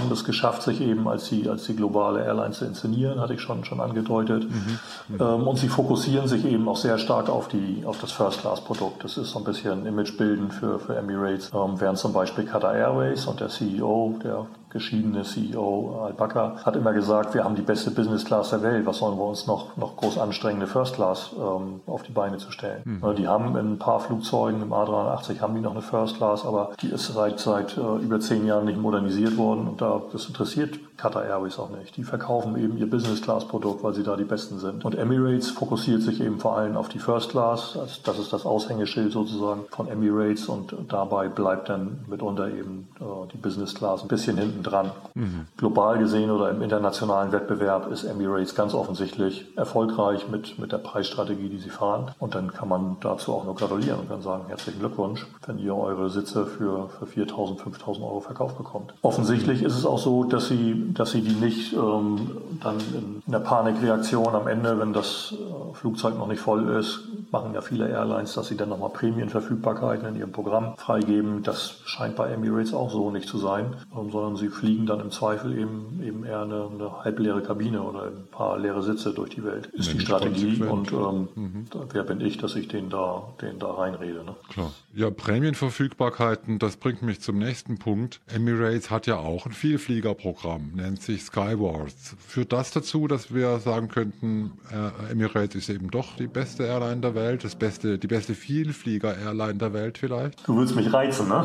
haben 0.00 0.12
es 0.12 0.24
geschafft, 0.24 0.62
sich 0.62 0.80
eben 0.80 1.08
als 1.08 1.28
die, 1.28 1.48
als 1.48 1.64
die 1.64 1.76
globale 1.76 2.24
Airline 2.24 2.52
zu 2.52 2.64
inszenieren, 2.64 3.20
hatte 3.20 3.34
ich 3.34 3.40
schon, 3.40 3.64
schon 3.64 3.80
angedeutet. 3.80 4.44
Mhm. 4.44 5.20
Ähm, 5.20 5.46
und 5.46 5.56
sie 5.58 5.68
fokussieren 5.68 6.28
sich 6.28 6.44
eben 6.44 6.68
auch 6.68 6.76
sehr 6.76 6.98
stark 6.98 7.28
auf, 7.28 7.48
die, 7.48 7.84
auf 7.86 8.00
das 8.00 8.12
First-Class-Produkt. 8.12 9.04
Das 9.04 9.16
ist 9.16 9.30
so 9.30 9.38
ein 9.38 9.44
bisschen 9.44 9.86
Image-Bilden 9.86 10.50
für, 10.50 10.78
für 10.78 10.96
Emirates, 10.96 11.50
ähm, 11.54 11.80
während 11.80 11.98
zum 11.98 12.12
Beispiel 12.12 12.44
Qatar 12.44 12.74
Airways 12.74 13.26
und 13.26 13.40
der 13.40 13.48
CEO, 13.48 14.18
der 14.22 14.46
geschiedene 14.72 15.22
CEO 15.22 16.04
Al-Bakr, 16.04 16.56
hat 16.64 16.76
immer 16.76 16.92
gesagt, 16.92 17.34
wir 17.34 17.44
haben 17.44 17.54
die 17.54 17.62
beste 17.62 17.90
Business 17.90 18.24
Class 18.24 18.50
der 18.50 18.62
Welt. 18.62 18.86
Was 18.86 18.98
sollen 18.98 19.18
wir 19.18 19.24
uns 19.24 19.46
noch, 19.46 19.76
noch 19.76 19.96
groß 19.96 20.18
anstrengende 20.18 20.66
First 20.66 20.94
Class 20.94 21.30
ähm, 21.38 21.80
auf 21.86 22.02
die 22.02 22.12
Beine 22.12 22.38
zu 22.38 22.50
stellen? 22.50 22.82
Mhm. 22.84 23.14
Die 23.16 23.28
haben 23.28 23.56
in 23.56 23.74
ein 23.74 23.78
paar 23.78 24.00
Flugzeugen, 24.00 24.62
im 24.62 24.72
A380 24.72 25.40
haben 25.40 25.54
die 25.54 25.60
noch 25.60 25.72
eine 25.72 25.82
First 25.82 26.16
Class, 26.16 26.44
aber 26.44 26.72
die 26.80 26.88
ist 26.88 27.06
seit, 27.06 27.38
seit 27.38 27.76
äh, 27.76 27.80
über 27.80 28.20
zehn 28.20 28.46
Jahren 28.46 28.64
nicht 28.64 28.78
modernisiert 28.78 29.36
worden 29.36 29.68
und 29.68 29.80
da, 29.80 30.02
das 30.12 30.26
interessiert 30.26 30.78
Qatar 31.02 31.24
Airways 31.24 31.58
auch 31.58 31.70
nicht. 31.70 31.96
Die 31.96 32.04
verkaufen 32.04 32.56
eben 32.56 32.78
ihr 32.78 32.88
Business 32.88 33.20
Class 33.22 33.44
Produkt, 33.44 33.82
weil 33.82 33.92
sie 33.92 34.04
da 34.04 34.14
die 34.14 34.24
Besten 34.24 34.60
sind. 34.60 34.84
Und 34.84 34.94
Emirates 34.94 35.50
fokussiert 35.50 36.00
sich 36.00 36.20
eben 36.20 36.38
vor 36.38 36.56
allem 36.56 36.76
auf 36.76 36.88
die 36.88 37.00
First 37.00 37.30
Class. 37.30 37.76
Das 38.04 38.18
ist 38.20 38.32
das 38.32 38.46
Aushängeschild 38.46 39.10
sozusagen 39.10 39.62
von 39.70 39.88
Emirates 39.88 40.46
und 40.46 40.76
dabei 40.88 41.28
bleibt 41.28 41.68
dann 41.68 42.04
mitunter 42.08 42.48
eben 42.48 42.88
äh, 43.00 43.04
die 43.32 43.36
Business 43.36 43.74
Class 43.74 44.02
ein 44.02 44.08
bisschen 44.08 44.36
hinten 44.36 44.62
dran. 44.62 44.92
Mhm. 45.14 45.46
Global 45.56 45.98
gesehen 45.98 46.30
oder 46.30 46.50
im 46.50 46.62
internationalen 46.62 47.32
Wettbewerb 47.32 47.90
ist 47.90 48.04
Emirates 48.04 48.54
ganz 48.54 48.72
offensichtlich 48.72 49.46
erfolgreich 49.56 50.28
mit, 50.28 50.60
mit 50.60 50.70
der 50.70 50.78
Preisstrategie, 50.78 51.48
die 51.48 51.58
sie 51.58 51.70
fahren. 51.70 52.12
Und 52.20 52.36
dann 52.36 52.52
kann 52.52 52.68
man 52.68 52.96
dazu 53.00 53.32
auch 53.32 53.44
nur 53.44 53.56
gratulieren 53.56 53.98
und 53.98 54.08
kann 54.08 54.22
sagen, 54.22 54.44
herzlichen 54.46 54.78
Glückwunsch, 54.78 55.26
wenn 55.46 55.58
ihr 55.58 55.74
eure 55.74 56.10
Sitze 56.10 56.46
für, 56.46 56.90
für 56.90 57.06
4.000, 57.06 57.58
5.000 57.58 58.02
Euro 58.02 58.20
verkauft 58.20 58.56
bekommt. 58.56 58.94
Offensichtlich 59.02 59.64
ist 59.64 59.76
es 59.76 59.84
auch 59.84 59.98
so, 59.98 60.22
dass 60.22 60.46
sie 60.46 60.91
dass 60.94 61.12
sie 61.12 61.22
die 61.22 61.34
nicht 61.34 61.72
ähm, 61.72 62.30
dann 62.62 62.78
in 62.78 63.22
einer 63.26 63.40
Panikreaktion 63.40 64.34
am 64.34 64.46
Ende, 64.46 64.78
wenn 64.78 64.92
das 64.92 65.32
äh, 65.32 65.74
Flugzeug 65.74 66.18
noch 66.18 66.28
nicht 66.28 66.40
voll 66.40 66.68
ist, 66.68 67.00
machen 67.30 67.54
ja 67.54 67.60
viele 67.60 67.88
Airlines, 67.88 68.34
dass 68.34 68.48
sie 68.48 68.56
dann 68.56 68.68
nochmal 68.68 68.90
Prämienverfügbarkeiten 68.90 70.06
in 70.08 70.16
ihrem 70.16 70.32
Programm 70.32 70.76
freigeben. 70.76 71.42
Das 71.42 71.80
scheint 71.86 72.16
bei 72.16 72.30
Emirates 72.30 72.74
auch 72.74 72.90
so 72.90 73.10
nicht 73.10 73.28
zu 73.28 73.38
sein, 73.38 73.74
ähm, 73.96 74.10
sondern 74.10 74.36
sie 74.36 74.48
fliegen 74.48 74.86
dann 74.86 75.00
im 75.00 75.10
Zweifel 75.10 75.58
eben, 75.58 76.00
eben 76.04 76.24
eher 76.24 76.42
eine, 76.42 76.68
eine 76.72 77.04
halbleere 77.04 77.42
Kabine 77.42 77.82
oder 77.82 78.04
ein 78.04 78.26
paar 78.30 78.58
leere 78.58 78.82
Sitze 78.82 79.12
durch 79.12 79.30
die 79.30 79.44
Welt. 79.44 79.66
Ist 79.66 79.88
ja, 79.88 79.94
die 79.94 80.00
Strategie 80.00 80.62
und 80.62 80.92
ähm, 80.92 81.28
mhm. 81.34 81.66
wer 81.92 82.02
bin 82.04 82.20
ich, 82.20 82.38
dass 82.38 82.54
ich 82.54 82.68
den 82.68 82.90
da, 82.90 83.28
den 83.40 83.58
da 83.58 83.70
reinrede. 83.72 84.24
Ne? 84.24 84.36
Klar. 84.50 84.72
Ja, 84.94 85.10
Prämienverfügbarkeiten, 85.10 86.58
das 86.58 86.76
bringt 86.76 87.02
mich 87.02 87.20
zum 87.20 87.38
nächsten 87.38 87.78
Punkt. 87.78 88.20
Emirates 88.26 88.90
hat 88.90 89.06
ja 89.06 89.16
auch 89.16 89.46
ein 89.46 89.52
Vielfliegerprogramm, 89.52 90.72
nennt 90.82 91.02
sich 91.02 91.22
Skywars. 91.22 92.16
Führt 92.26 92.52
das 92.52 92.72
dazu, 92.72 93.06
dass 93.06 93.32
wir 93.32 93.58
sagen 93.60 93.88
könnten, 93.88 94.52
äh, 94.70 95.12
Emirates 95.12 95.54
ist 95.54 95.68
eben 95.70 95.90
doch 95.90 96.16
die 96.16 96.26
beste 96.26 96.64
Airline 96.64 97.00
der 97.00 97.14
Welt, 97.14 97.44
das 97.44 97.54
beste, 97.54 97.98
die 97.98 98.06
beste 98.06 98.34
Vielflieger-Airline 98.34 99.58
der 99.58 99.72
Welt 99.72 99.98
vielleicht? 99.98 100.46
Du 100.46 100.56
willst 100.56 100.74
mich 100.74 100.92
reizen, 100.92 101.28
ne? 101.28 101.44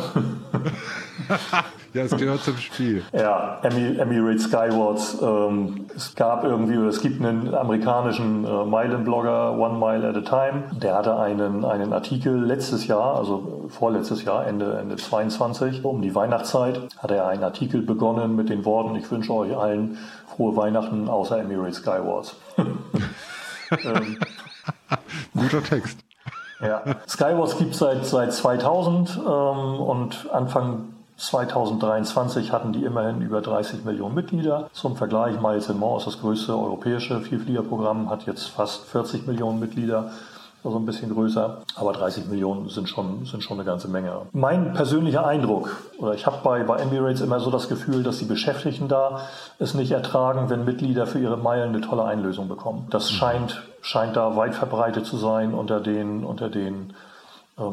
ja, 1.94 2.04
es 2.04 2.16
gehört 2.16 2.42
zum 2.42 2.58
Spiel. 2.58 3.04
Ja, 3.14 3.60
Emirates 3.64 4.46
Skywars. 4.46 5.18
Ähm, 5.22 5.88
es 5.96 6.16
gab 6.16 6.44
irgendwie, 6.44 6.78
oder 6.78 6.90
es 6.90 7.02
gibt 7.02 7.24
einen 7.24 7.54
amerikanischen 7.54 8.46
äh, 8.46 8.66
Meilenblogger, 8.66 9.58
One 9.58 9.78
Mile 9.78 10.08
at 10.08 10.16
a 10.16 10.22
Time, 10.22 10.64
der 10.72 10.96
hatte 10.96 11.18
einen, 11.18 11.66
einen 11.66 11.94
Artikel 11.94 12.44
letztes 12.44 12.88
Jahr, 12.88 13.16
also 13.16 13.66
vorletztes 13.70 14.24
Jahr, 14.24 14.46
Ende, 14.46 14.78
Ende 14.78 14.96
22, 14.96 15.84
um 15.86 16.02
die 16.02 16.14
Weihnachtszeit, 16.14 16.82
hat 16.98 17.12
er 17.12 17.28
einen 17.28 17.44
Artikel 17.44 17.82
begonnen 17.82 18.36
mit 18.36 18.50
den 18.50 18.66
Worten, 18.66 18.96
ich 18.96 19.10
wünsche 19.10 19.34
euch 19.34 19.56
allen 19.56 19.98
frohe 20.28 20.56
Weihnachten 20.56 21.10
außer 21.10 21.40
Emirates 21.40 21.78
Skywars. 21.78 22.36
ähm, 22.58 24.18
Guter 25.36 25.64
Text. 25.64 26.00
Ja. 26.60 26.84
Skywars 27.08 27.58
gibt 27.58 27.74
es 27.74 27.80
seit, 27.80 28.06
seit 28.06 28.34
2000 28.34 29.18
ähm, 29.18 29.26
und 29.26 30.30
Anfang 30.32 30.97
2023 31.18 32.52
hatten 32.52 32.74
die 32.74 32.84
immerhin 32.84 33.22
über 33.22 33.42
30 33.42 33.84
Millionen 33.86 34.16
Mitglieder. 34.16 34.70
Zum 34.72 34.96
Vergleich, 34.96 35.42
Miles 35.42 35.68
More 35.74 35.98
ist 35.98 36.08
das 36.08 36.20
größte 36.20 36.56
europäische 36.56 37.20
Vielfliegerprogramm, 37.22 38.10
hat 38.10 38.28
jetzt 38.28 38.48
fast 38.48 38.86
40 38.86 39.26
Millionen 39.28 39.60
Mitglieder 39.60 40.12
also 40.64 40.80
ein 40.80 40.86
bisschen 40.86 41.14
größer, 41.14 41.60
aber 41.76 41.94
30 41.94 42.28
Millionen 42.28 42.68
sind 42.70 42.90
schon, 42.90 43.26
sind 43.26 43.42
schon 43.42 43.58
eine 43.58 43.66
ganze 43.66 43.88
Menge. 43.88 44.24
Mein 44.34 44.74
persönlicher 44.74 45.26
Eindruck, 45.26 45.78
oder 45.98 46.14
ich 46.14 46.26
habe 46.26 46.38
bei, 46.44 46.64
bei 46.64 46.78
Emirates 46.78 47.22
immer 47.22 47.40
so 47.40 47.52
das 47.52 47.70
Gefühl, 47.70 48.04
dass 48.04 48.18
die 48.18 48.26
Beschäftigten 48.26 48.88
da 48.88 49.22
es 49.60 49.76
nicht 49.76 49.92
ertragen, 49.92 50.50
wenn 50.50 50.66
Mitglieder 50.66 51.08
für 51.08 51.20
ihre 51.20 51.38
Meilen 51.38 51.70
eine 51.70 51.82
tolle 51.82 52.04
Einlösung 52.04 52.48
bekommen. 52.48 52.88
Das 52.90 53.12
mhm. 53.12 53.16
scheint, 53.16 53.64
scheint 53.82 54.16
da 54.18 54.36
weit 54.36 54.56
verbreitet 54.56 55.06
zu 55.06 55.18
sein 55.18 55.54
unter 55.54 55.80
den, 55.80 56.26
unter 56.26 56.50
den 56.50 56.94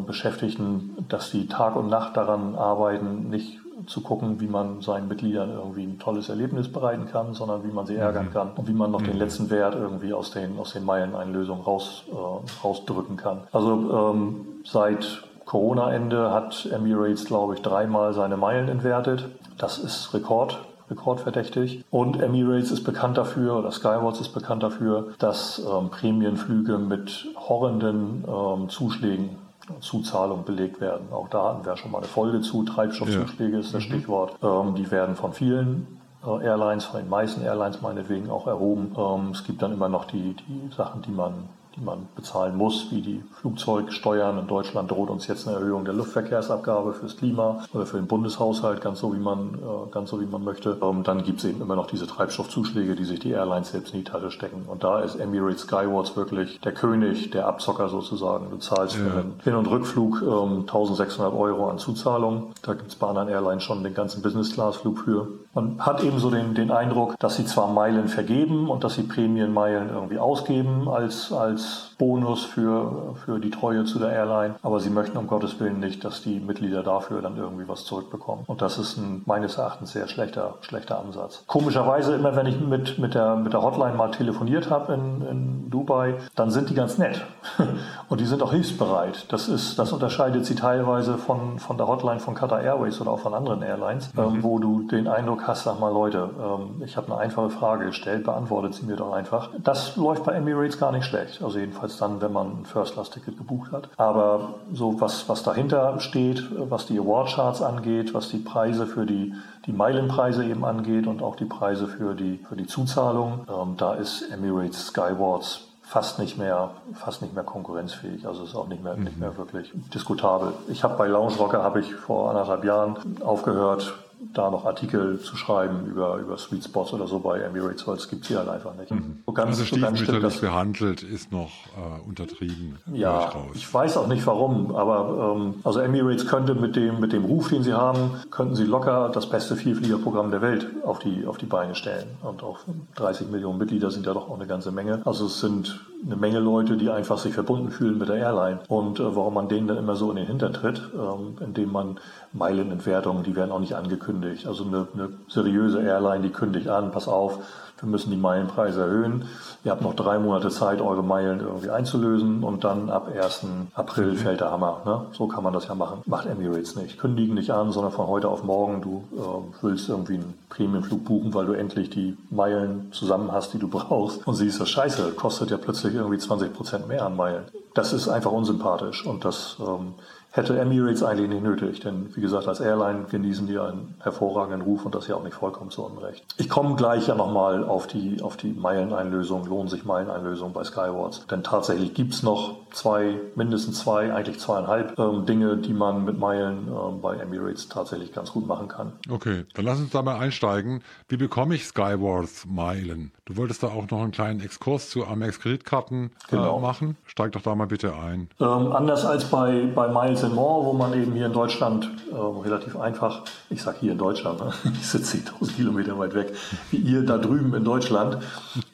Beschäftigten, 0.07 1.05
dass 1.11 1.31
sie 1.31 1.47
Tag 1.47 1.77
und 1.77 1.89
Nacht 1.89 2.17
daran 2.17 2.55
arbeiten, 2.55 3.29
nicht 3.29 3.59
zu 3.87 4.01
gucken, 4.01 4.41
wie 4.41 4.47
man 4.47 4.81
seinen 4.81 5.09
Mitgliedern 5.09 5.51
irgendwie 5.51 5.85
ein 5.85 5.99
tolles 5.99 6.29
Erlebnis 6.29 6.73
bereiten 6.73 7.07
kann, 7.07 7.35
sondern 7.35 7.65
wie 7.65 7.73
man 7.73 7.87
sie 7.87 7.97
ärgern 7.97 8.27
mhm. 8.27 8.33
kann 8.33 8.51
und 8.57 8.69
wie 8.69 8.73
man 8.73 8.91
noch 8.91 9.01
mhm. 9.01 9.07
den 9.07 9.17
letzten 9.19 9.51
Wert 9.51 9.75
irgendwie 9.75 10.13
aus 10.15 10.31
den, 10.31 10.59
aus 10.59 10.73
den 10.73 10.85
Meileneinlösungen 10.85 11.63
raus, 11.63 12.05
äh, 12.11 12.65
rausdrücken 12.65 13.17
kann. 13.17 13.43
Also 13.53 14.13
ähm, 14.15 14.47
seit 14.65 15.25
Corona-Ende 15.45 16.33
hat 16.33 16.67
Emirates, 16.73 17.27
glaube 17.27 17.55
ich, 17.55 17.63
dreimal 17.63 18.15
seine 18.15 18.37
Meilen 18.37 18.69
entwertet. 18.69 19.29
Das 19.59 19.79
ist 19.79 20.15
Rekord 20.15 20.59
rekordverdächtig. 20.91 21.85
Und 21.91 22.21
Emirates 22.21 22.71
ist 22.71 22.85
bekannt 22.85 23.17
dafür, 23.17 23.59
oder 23.59 23.71
Skywards 23.71 24.21
ist 24.21 24.35
bekannt 24.35 24.63
dafür, 24.63 25.15
dass 25.19 25.59
ähm, 25.59 25.91
Prämienflüge 25.91 26.79
mit 26.79 27.27
horrenden 27.37 28.25
ähm, 28.29 28.69
Zuschlägen 28.69 29.31
Zuzahlung 29.81 30.45
belegt 30.45 30.81
werden. 30.81 31.13
Auch 31.13 31.29
da 31.29 31.51
hatten 31.51 31.65
wir 31.65 31.77
schon 31.77 31.91
mal 31.91 31.99
eine 31.99 32.07
Folge 32.07 32.41
zu. 32.41 32.65
Treibstoffzuschläge 32.65 33.55
ja. 33.55 33.61
ist 33.61 33.75
das 33.75 33.85
mhm. 33.85 33.89
Stichwort. 33.89 34.37
Ähm, 34.43 34.75
die 34.75 34.91
werden 34.91 35.17
von 35.17 35.33
vielen 35.33 36.01
äh, 36.25 36.45
Airlines, 36.45 36.85
von 36.85 37.01
den 37.01 37.09
meisten 37.09 37.43
Airlines 37.43 37.81
meinetwegen 37.81 38.31
auch 38.31 38.47
erhoben. 38.47 38.95
Ähm, 38.97 39.31
es 39.33 39.45
gibt 39.45 39.63
dann 39.63 39.73
immer 39.73 39.89
noch 39.89 40.05
die, 40.05 40.35
die 40.35 40.75
Sachen, 40.75 41.03
die 41.03 41.11
man 41.11 41.49
die 41.77 41.81
man 41.81 42.09
bezahlen 42.15 42.57
muss, 42.57 42.89
wie 42.91 43.01
die 43.01 43.23
Flugzeugsteuern. 43.41 44.39
In 44.39 44.47
Deutschland 44.47 44.91
droht 44.91 45.11
uns 45.11 45.27
jetzt 45.27 45.49
eine 45.49 45.57
Erhöhung 45.57 45.85
der 45.85 45.95
Luftverkehrsabgabe 45.95 46.93
fürs 46.93 47.17
Klima 47.17 47.65
oder 47.73 47.87
für 47.87 47.97
den 47.97 48.07
Bundeshaushalt, 48.07 48.81
ganz 48.81 49.01
so 49.01 49.15
wie 49.15 49.19
man, 49.19 49.55
äh, 49.55 49.91
ganz 49.91 50.11
so 50.11 50.21
wie 50.21 50.27
man 50.27 50.45
möchte. 50.45 50.79
Ähm, 50.81 51.03
dann 51.03 51.25
gibt 51.25 51.41
es 51.41 51.45
eben 51.47 51.61
immer 51.61 51.77
noch 51.77 51.87
diese 51.87 52.07
Treibstoffzuschläge, 52.07 52.95
die 52.95 53.05
sich 53.05 53.21
die 53.21 53.31
Airlines 53.31 53.71
selbst 53.71 53.93
in 53.93 54.01
die 54.01 54.05
Tasche 54.05 54.31
stecken. 54.31 54.67
Und 54.67 54.85
da 54.85 55.01
ist 55.01 55.17
Emirates 55.17 55.63
Skywards 55.63 56.17
wirklich 56.17 56.61
der 56.61 56.73
König, 56.73 57.31
der 57.31 57.47
Abzocker 57.47 57.89
sozusagen. 57.89 58.51
Du 58.51 58.59
zahlst 58.59 58.97
ja. 58.97 59.05
für 59.05 59.11
einen 59.13 59.41
Hin- 59.43 59.57
und 59.57 59.67
Rückflug 59.67 60.23
1600 60.23 61.33
ähm, 61.33 61.39
Euro 61.39 61.69
an 61.69 61.79
Zuzahlung. 61.79 62.53
Da 62.63 62.75
gibt 62.75 62.89
es 62.89 62.95
bei 62.95 63.09
anderen 63.09 63.29
Airlines 63.29 63.65
schon 63.65 63.83
den 63.83 63.95
ganzen 63.95 64.23
Business-Class-Flug 64.23 65.01
für. 65.01 65.29
Man 65.55 65.81
hat 65.81 66.03
eben 66.03 66.19
so 66.19 66.31
den, 66.31 66.55
den 66.55 66.71
Eindruck, 66.71 67.19
dass 67.19 67.37
sie 67.37 67.47
zwar 67.47 67.69
Meilen 67.69 68.09
vergeben 68.09 68.69
und 68.69 68.85
dass 68.85 68.95
sie 68.95 69.05
Prämienmeilen 69.05 69.91
irgendwie 69.91 70.19
ausgeben 70.19 70.89
als, 70.89 71.33
als 71.33 71.64
Bonus 71.99 72.45
für, 72.45 73.15
für 73.25 73.39
die 73.39 73.51
Treue 73.51 73.85
zu 73.85 73.99
der 73.99 74.11
Airline. 74.11 74.57
Aber 74.63 74.81
sie 74.81 74.91
möchten 74.91 75.17
um 75.17 75.27
Gottes 75.27 75.61
Willen 75.61 75.81
nicht, 75.81 76.05
dass 76.05 76.23
die 76.23 76.41
Mitglieder 76.41 76.83
dafür 76.83 77.23
dann 77.23 77.37
irgendwie 77.37 77.69
was 77.69 77.85
zurückbekommen. 77.85 78.45
Und 78.47 78.63
das 78.63 78.79
ist 78.79 78.97
ein 78.97 79.23
meines 79.27 79.59
Erachtens 79.59 79.93
sehr 79.93 80.09
schlechter, 80.09 80.55
schlechter 80.61 80.99
Ansatz. 80.99 81.45
Komischerweise, 81.47 82.15
immer 82.15 82.37
wenn 82.37 82.47
ich 82.47 82.61
mit, 82.61 82.99
mit, 82.99 83.15
der, 83.15 83.37
mit 83.37 83.53
der 83.53 83.63
Hotline 83.63 83.95
mal 83.95 84.11
telefoniert 84.11 84.71
habe 84.71 84.95
in, 84.95 85.27
in 85.27 85.71
Dubai, 85.71 86.15
dann 86.35 86.51
sind 86.51 86.71
die 86.71 86.75
ganz 86.75 86.99
nett. 86.99 87.25
Und 88.09 88.21
die 88.21 88.27
sind 88.27 88.43
auch 88.43 88.53
hilfsbereit. 88.53 89.33
Das, 89.33 89.49
ist, 89.49 89.79
das 89.79 89.93
unterscheidet 89.93 90.47
sie 90.47 90.55
teilweise 90.55 91.19
von, 91.19 91.59
von 91.59 91.77
der 91.77 91.87
Hotline 91.87 92.21
von 92.21 92.35
Qatar 92.35 92.63
Airways 92.63 93.01
oder 93.01 93.13
auch 93.13 93.21
von 93.21 93.35
anderen 93.35 93.63
Airlines, 93.63 94.13
mhm. 94.15 94.23
ähm, 94.23 94.43
wo 94.43 94.59
du 94.59 94.83
den 94.83 95.09
Eindruck 95.09 95.47
hast, 95.47 95.65
sag 95.65 95.81
mal 95.81 95.93
Leute, 95.93 96.31
ähm, 96.39 96.83
ich 96.85 96.97
habe 96.97 97.09
eine 97.13 97.19
einfache 97.19 97.51
Frage 97.51 97.87
gestellt, 97.87 98.25
beantwortet 98.25 98.75
sie 98.75 98.87
mir 98.87 98.97
doch 98.97 99.13
einfach. 99.13 99.51
Das 99.63 99.97
läuft 99.97 100.25
bei 100.25 100.33
Emirates 100.33 100.79
gar 100.79 100.93
nicht 100.93 101.05
schlecht. 101.05 101.43
Also 101.55 101.61
jedenfalls 101.61 101.99
dann, 101.99 102.21
wenn 102.21 102.33
man 102.33 102.47
ein 102.49 102.65
First-Class-Ticket 102.65 103.39
gebucht 103.39 103.71
hat. 103.71 103.89
Aber 103.97 104.55
so 104.73 105.01
was, 105.01 105.29
was 105.29 105.45
dahinter 105.45 106.01
steht, 106.01 106.43
was 106.69 106.87
die 106.87 106.99
Award-Charts 106.99 107.63
angeht, 107.63 108.13
was 108.13 108.29
die 108.29 108.39
Preise 108.39 108.89
für 108.89 109.07
die, 109.07 109.35
die 109.65 109.73
Meilenpreise 109.73 110.45
eben 110.45 110.65
angeht 110.65 111.07
und 111.07 111.23
auch 111.23 111.37
die 111.37 111.45
Preise 111.45 111.87
für 111.87 112.17
die, 112.17 112.41
für 112.49 112.57
die 112.57 112.67
Zuzahlung, 112.67 113.47
ähm, 113.49 113.77
da 113.77 113.95
ist 113.95 114.29
Emirates 114.33 114.89
Skywards 114.89 115.69
fast 115.83 116.19
nicht 116.19 116.39
mehr, 116.39 116.71
fast 116.95 117.23
nicht 117.23 117.35
mehr 117.35 117.45
konkurrenzfähig. 117.45 118.27
Also 118.27 118.43
ist 118.43 118.57
auch 118.57 118.67
nicht 118.67 118.83
mehr, 118.83 118.97
mhm. 118.97 119.05
nicht 119.05 119.21
mehr 119.21 119.37
wirklich 119.37 119.71
diskutabel. 119.95 120.55
Ich 120.67 120.83
habe 120.83 120.97
bei 120.97 121.07
Lounge 121.07 121.37
Rocker 121.37 121.63
habe 121.63 121.79
ich 121.79 121.95
vor 121.95 122.31
anderthalb 122.31 122.65
Jahren 122.65 122.97
aufgehört, 123.25 123.95
da 124.33 124.51
noch 124.51 124.65
Artikel 124.65 125.19
zu 125.21 125.37
schreiben 125.37 125.87
über, 125.87 126.17
über 126.19 126.37
Sweet 126.37 126.65
Spots 126.65 126.93
oder 126.93 127.07
so 127.07 127.19
bei 127.19 127.41
Emirates, 127.41 127.87
weil 127.87 127.97
es 127.97 128.09
gibt 128.09 128.25
sie 128.25 128.37
halt 128.37 128.49
einfach 128.49 128.75
nicht. 128.75 128.91
Mhm. 128.91 129.23
So 129.27 129.33
ganz, 129.33 129.51
also 129.51 129.65
stiefmütterlich 129.65 130.41
behandelt 130.41 131.03
ist 131.03 131.33
noch 131.33 131.51
äh, 131.77 132.09
untertrieben. 132.09 132.79
Ja, 132.93 133.33
ich, 133.53 133.61
ich, 133.61 133.75
weiß 133.75 133.97
auch 133.97 134.07
nicht 134.07 134.27
warum, 134.27 134.75
aber 134.75 135.35
ähm, 135.37 135.55
also 135.65 135.81
Emirates 135.81 136.27
könnte 136.27 136.55
mit 136.55 136.77
dem, 136.77 137.01
mit 137.01 137.13
dem 137.13 137.25
Ruf, 137.25 137.49
den 137.49 137.63
sie 137.63 137.73
haben, 137.73 138.11
könnten 138.31 138.57
sie 138.57 138.65
locker 138.65 139.11
das 139.13 139.29
beste 139.29 139.57
Vielfliegerprogramm 139.57 140.31
der 140.31 140.43
Welt 140.43 140.67
auf 140.85 140.99
die, 140.99 141.27
auf 141.27 141.39
die 141.39 141.47
Beine 141.47 141.75
stellen. 141.75 142.07
Und 142.23 142.43
auch 142.43 142.61
30 142.97 143.29
Millionen 143.31 143.59
Mitglieder 143.59 143.91
sind 143.91 144.07
ja 144.07 144.15
doch 144.15 144.29
auch 144.29 144.37
eine 144.37 144.47
ganze 144.47 144.73
Menge. 144.73 145.03
Also 145.05 145.27
es 145.27 145.41
sind 145.41 145.81
eine 146.05 146.17
Menge 146.17 146.39
Leute, 146.39 146.77
die 146.77 146.91
einfach 146.91 147.19
sich 147.19 147.35
verbunden 147.35 147.71
fühlen 147.71 147.99
mit 147.99 148.09
der 148.09 148.17
Airline. 148.17 148.61
Und 148.69 149.01
äh, 149.01 149.17
warum 149.17 149.35
man 149.35 149.49
denen 149.49 149.69
dann 149.69 149.79
immer 149.79 149.97
so 149.97 150.11
in 150.11 150.17
den 150.17 150.27
Hintern 150.27 150.53
tritt, 150.53 150.83
ähm, 150.95 151.37
indem 151.41 151.73
man 151.73 151.99
Meilenentwertungen, 152.33 153.23
die 153.23 153.37
werden 153.37 153.53
auch 153.53 153.61
nicht 153.61 153.75
angekündigt. 153.75 154.47
Also 154.47 154.65
eine, 154.65 154.87
eine 154.95 155.11
seriöse 155.29 155.83
Airline, 155.83 156.23
die 156.23 156.31
kündigt 156.31 156.69
an, 156.69 156.91
pass 156.91 157.09
auf, 157.09 157.39
wir 157.81 157.89
müssen 157.89 158.11
die 158.11 158.17
Meilenpreise 158.17 158.83
erhöhen. 158.83 159.25
Ihr 159.65 159.71
habt 159.71 159.83
noch 159.83 159.95
drei 159.95 160.19
Monate 160.19 160.51
Zeit, 160.51 160.81
eure 160.81 161.03
Meilen 161.03 161.41
irgendwie 161.41 161.71
einzulösen 161.71 162.45
und 162.45 162.65
dann 162.65 162.91
ab 162.91 163.09
1. 163.15 163.47
April 163.75 164.13
mhm. 164.13 164.17
fällt 164.17 164.41
der 164.41 164.51
Hammer. 164.51 164.83
Ne? 164.85 165.07
So 165.13 165.27
kann 165.27 165.43
man 165.43 165.53
das 165.53 165.69
ja 165.69 165.75
machen. 165.75 166.03
Macht 166.07 166.27
Emirates 166.27 166.77
nicht. 166.77 166.99
Kündigen 166.99 167.35
nicht 167.35 167.51
an, 167.51 167.73
sondern 167.73 167.93
von 167.93 168.07
heute 168.07 168.29
auf 168.29 168.45
morgen, 168.45 168.81
du 168.81 169.05
äh, 169.17 169.63
willst 169.63 169.89
irgendwie 169.89 170.15
einen 170.15 170.35
Premiumflug 170.49 171.05
buchen, 171.05 171.35
weil 171.35 171.47
du 171.47 171.53
endlich 171.53 171.91
die 171.91 172.17
Meilen 172.31 172.93
zusammen 172.93 173.33
hast, 173.33 173.55
die 173.55 173.59
du 173.59 173.69
brauchst 173.71 174.27
und 174.27 174.35
siehst, 174.35 174.61
das 174.61 174.71
scheiße, 174.71 175.13
kostet 175.13 175.51
ja 175.51 175.57
plötzlich 175.57 175.95
irgendwie 175.95 176.19
20 176.19 176.53
Prozent 176.53 176.89
mehr 176.89 177.05
an 177.05 177.17
Meilen. 177.17 177.45
Das 177.75 177.93
ist 177.93 178.09
einfach 178.09 178.31
unsympathisch 178.31 179.05
und 179.05 179.25
das 179.25 179.57
ähm, 179.61 179.95
hätte 180.35 180.59
Emirates 180.59 181.05
eigentlich 181.05 181.29
nicht 181.29 181.45
nötig, 181.45 181.79
denn 181.79 182.11
wie 182.17 182.21
gesagt, 182.21 182.49
als 182.49 182.59
Airline 182.59 183.05
genießen 183.09 183.47
die 183.47 183.57
einen 183.57 183.95
hervorragenden 184.01 184.63
Ruf 184.63 184.85
und 184.85 184.93
das 184.93 185.07
ja 185.07 185.15
auch 185.15 185.23
nicht 185.23 185.35
vollkommen 185.35 185.71
zu 185.71 185.85
Unrecht. 185.85 186.25
Ich 186.39 186.49
komme 186.49 186.75
gleich 186.75 187.07
ja 187.07 187.15
nochmal 187.15 187.63
auf 187.63 187.87
die, 187.87 188.21
auf 188.21 188.37
die 188.37 188.53
Meileneinlösung, 188.53 189.47
lohnen 189.47 189.69
sich 189.69 189.85
Meileneinlösung 189.85 190.53
bei 190.53 190.65
Skywards, 190.65 191.25
denn 191.29 191.45
tatsächlich 191.45 191.95
gibt's 191.95 192.25
noch 192.25 192.57
zwei, 192.73 193.21
mindestens 193.37 193.79
zwei, 193.79 194.13
eigentlich 194.13 194.41
zweieinhalb 194.41 194.99
ähm, 194.99 195.25
Dinge, 195.25 195.57
die 195.57 195.73
man 195.73 196.05
mit 196.05 196.19
Meilen 196.19 196.67
ähm, 196.67 197.01
bei 197.01 197.15
Emirates 197.17 197.69
tatsächlich 197.69 198.13
ganz 198.13 198.33
gut 198.33 198.49
machen 198.49 198.67
kann. 198.67 198.95
Okay, 199.09 199.45
dann 199.55 199.65
lass 199.65 199.79
uns 199.79 199.91
da 199.91 200.03
mal 200.03 200.19
einsteigen. 200.19 200.83
Wie 201.07 201.17
bekomme 201.17 201.55
ich 201.55 201.65
Skywards 201.65 202.45
Meilen? 202.47 203.13
Du 203.25 203.37
wolltest 203.37 203.63
da 203.63 203.69
auch 203.69 203.89
noch 203.89 204.03
einen 204.03 204.11
kleinen 204.11 204.41
Exkurs 204.41 204.91
zu 204.91 205.07
Amex 205.07 205.39
Kreditkarten 205.39 206.07
äh, 206.07 206.31
genau. 206.31 206.59
machen. 206.59 206.97
Steig 207.07 207.33
doch 207.33 207.43
da 207.43 207.55
mal 207.55 207.69
bitte 207.69 207.95
ein. 207.95 208.29
Ähm, 208.41 208.73
anders 208.73 209.07
als 209.07 209.27
bei, 209.27 209.71
bei 209.73 209.87
Miles 209.89 210.24
More, 210.29 210.65
wo 210.65 210.73
man 210.73 210.95
eben 210.95 211.13
hier 211.13 211.27
in 211.27 211.33
Deutschland 211.33 211.91
äh, 212.11 212.15
relativ 212.17 212.77
einfach, 212.79 213.23
ich 213.51 213.63
sage 213.63 213.79
hier 213.81 213.93
in 213.93 213.99
Deutschland, 213.99 214.41
ne? 214.41 214.53
ich 214.73 214.87
sitze 214.87 215.19
10.000 215.19 215.57
Kilometer 215.57 215.99
weit 215.99 216.15
weg, 216.15 216.35
wie 216.71 216.79
ihr 216.79 217.05
da 217.05 217.19
drüben 217.19 217.55
in 217.55 217.65
Deutschland, 217.65 218.19